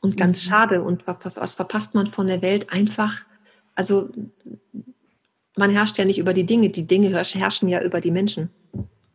und 0.00 0.16
ganz 0.16 0.44
Mhm. 0.44 0.48
schade. 0.48 0.82
Und 0.82 1.06
wa- 1.06 1.18
wa- 1.22 1.32
was 1.36 1.54
verpasst 1.54 1.94
man 1.94 2.06
von 2.06 2.26
der 2.26 2.42
Welt? 2.42 2.70
Einfach, 2.72 3.24
also 3.74 4.10
man 5.56 5.70
herrscht 5.70 5.98
ja 5.98 6.04
nicht 6.04 6.18
über 6.18 6.32
die 6.32 6.44
Dinge, 6.44 6.70
die 6.70 6.86
Dinge 6.86 7.08
herrsch- 7.10 7.38
herrschen 7.38 7.68
ja 7.68 7.82
über 7.82 8.00
die 8.00 8.10
Menschen. 8.10 8.50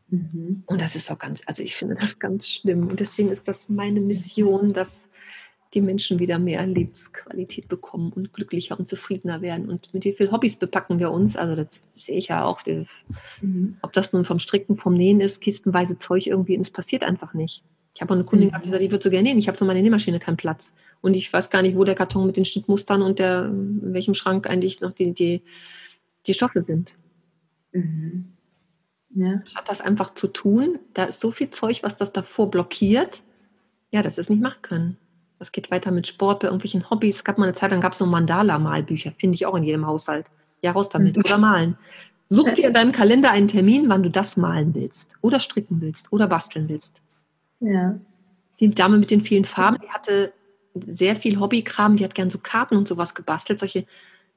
Mhm. 0.10 0.64
Und 0.66 0.82
das 0.82 0.96
ist 0.96 1.12
auch 1.12 1.20
ganz, 1.20 1.42
also 1.46 1.62
ich 1.64 1.76
finde 1.76 1.96
das 1.96 2.18
ganz 2.20 2.48
schlimm. 2.48 2.88
Und 2.88 3.00
deswegen 3.00 3.30
ist 3.30 3.48
das 3.48 3.70
meine 3.70 4.00
Mission, 4.02 4.74
dass 4.74 5.10
die 5.76 5.82
Menschen 5.82 6.18
wieder 6.18 6.40
mehr 6.40 6.66
Lebensqualität 6.66 7.68
bekommen 7.68 8.12
und 8.14 8.34
glücklicher 8.34 8.80
und 8.80 8.88
zufriedener 8.88 9.42
werden. 9.42 9.70
Und 9.70 9.94
mit 9.94 10.04
wie 10.04 10.14
vielen 10.14 10.32
Hobbys 10.32 10.56
bepacken 10.56 10.98
wir 10.98 11.12
uns? 11.12 11.38
Also 11.38 11.56
das 11.56 11.84
sehe 11.96 12.18
ich 12.18 12.30
ja 12.30 12.44
auch. 12.44 12.62
Mhm. 13.42 13.78
Ob 13.84 13.94
das 13.94 14.12
nun 14.12 14.26
vom 14.26 14.40
Stricken, 14.40 14.78
vom 14.78 14.96
Nähen 14.96 15.22
ist, 15.22 15.42
kistenweise 15.42 16.00
Zeug 16.00 16.26
irgendwie, 16.26 16.56
es 16.56 16.72
passiert 16.72 17.04
einfach 17.04 17.36
nicht. 17.36 17.64
Ich 17.94 18.02
habe 18.02 18.14
auch 18.14 18.16
eine 18.16 18.24
Kundin 18.24 18.48
Mhm. 18.48 18.52
gehabt, 18.52 18.66
die 18.66 18.70
sagt, 18.72 18.82
ich 18.82 18.92
würde 18.92 19.04
so 19.04 19.10
gerne 19.12 19.28
nähen, 19.30 19.38
ich 19.38 19.48
habe 19.48 19.58
für 19.58 19.66
meine 19.66 19.82
Nähmaschine 19.84 20.18
keinen 20.20 20.38
Platz. 20.38 20.74
Und 21.02 21.16
ich 21.16 21.32
weiß 21.32 21.52
gar 21.52 21.62
nicht, 21.62 21.78
wo 21.78 21.84
der 21.84 21.96
Karton 21.96 22.26
mit 22.26 22.38
den 22.38 22.46
Schnittmustern 22.46 23.04
und 23.04 23.20
der, 23.20 23.46
in 23.46 23.94
welchem 23.94 24.16
Schrank 24.16 24.50
eigentlich 24.50 24.82
noch 24.82 24.92
die, 24.92 25.12
die, 25.14 25.42
die 26.28 26.34
Stoffe 26.34 26.64
sind. 26.64 26.96
Mhm. 27.72 28.34
Ja. 29.12 29.42
Statt 29.46 29.68
das 29.68 29.82
einfach 29.82 30.14
zu 30.14 30.28
tun, 30.28 30.80
da 30.94 31.06
ist 31.06 31.20
so 31.20 31.32
viel 31.32 31.50
Zeug, 31.50 31.82
was 31.84 31.98
das 31.98 32.14
davor 32.14 32.52
blockiert, 32.52 33.24
ja, 33.92 34.02
dass 34.02 34.16
sie 34.16 34.22
es 34.22 34.30
nicht 34.30 34.42
machen 34.42 34.62
können. 34.62 34.98
Das 35.40 35.52
geht 35.52 35.72
weiter 35.72 35.92
mit 35.92 36.06
Sport, 36.06 36.42
bei 36.42 36.48
irgendwelchen 36.48 36.90
Hobbys. 36.90 37.18
Es 37.18 37.24
gab 37.24 37.38
mal 37.38 37.46
eine 37.46 37.56
Zeit, 37.56 37.72
dann 37.72 37.82
gab 37.82 37.94
es 37.94 37.98
so 37.98 38.06
Mandala-Malbücher, 38.06 39.12
finde 39.12 39.36
ich 39.36 39.46
auch 39.46 39.56
in 39.56 39.64
jedem 39.64 39.88
Haushalt. 39.88 40.28
Ja, 40.62 40.72
raus 40.72 40.90
damit. 40.90 41.16
Mhm. 41.16 41.24
Oder 41.26 41.38
malen. 41.38 41.78
Such 42.28 42.52
dir 42.52 42.68
in 42.68 42.74
deinem 42.74 42.92
Kalender 42.92 43.32
einen 43.32 43.48
Termin, 43.48 43.90
wann 43.90 44.04
du 44.04 44.12
das 44.12 44.38
malen 44.38 44.76
willst. 44.76 45.16
Oder 45.22 45.40
stricken 45.40 45.82
willst. 45.82 46.12
Oder 46.12 46.28
basteln 46.28 46.70
willst. 46.70 47.02
Ja. 47.62 48.00
Die 48.60 48.70
Dame 48.70 48.98
mit 48.98 49.10
den 49.10 49.22
vielen 49.22 49.46
Farben, 49.46 49.78
die 49.82 49.90
hatte 49.90 50.34
sehr 50.76 51.16
viel 51.16 51.40
Hobbykram, 51.40 51.96
die 51.96 52.04
hat 52.04 52.14
gern 52.14 52.30
so 52.30 52.38
Karten 52.38 52.76
und 52.76 52.88
sowas 52.88 53.16
gebastelt, 53.16 53.60
solche 53.60 53.86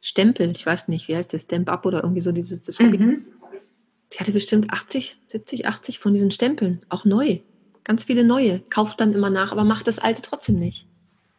Stempel, 0.03 0.51
ich 0.51 0.67
weiß 0.67 0.88
nicht, 0.88 1.07
wie 1.09 1.17
heißt 1.17 1.33
der, 1.33 1.38
Stamp 1.38 1.71
Up 1.71 1.87
oder 1.87 2.03
irgendwie 2.03 2.21
so 2.21 2.33
dieses 2.33 2.61
das. 2.61 2.79
Mhm. 2.81 3.25
Die 4.12 4.19
hatte 4.19 4.33
bestimmt 4.33 4.71
80, 4.71 5.17
70, 5.29 5.67
80 5.67 5.99
von 6.01 6.12
diesen 6.12 6.31
Stempeln, 6.31 6.85
auch 6.91 7.05
neu. 7.05 7.38
Ganz 7.85 8.05
viele 8.05 8.25
neue. 8.25 8.61
Kauft 8.69 9.01
dann 9.01 9.15
immer 9.15 9.31
nach, 9.31 9.53
aber 9.53 9.65
macht 9.65 9.87
das 9.87 10.01
alte 10.01 10.21
trotzdem 10.21 10.57
nicht. 10.59 10.87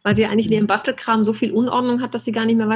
Weil 0.02 0.16
sie 0.16 0.24
eigentlich 0.24 0.46
in 0.46 0.52
ihrem 0.52 0.66
Bastelkram 0.66 1.24
so 1.24 1.32
viel 1.32 1.52
Unordnung 1.52 2.00
hat, 2.00 2.14
dass 2.14 2.24
sie 2.24 2.32
gar 2.32 2.46
nicht 2.46 2.56
mehr 2.56 2.66
weiß, 2.66 2.72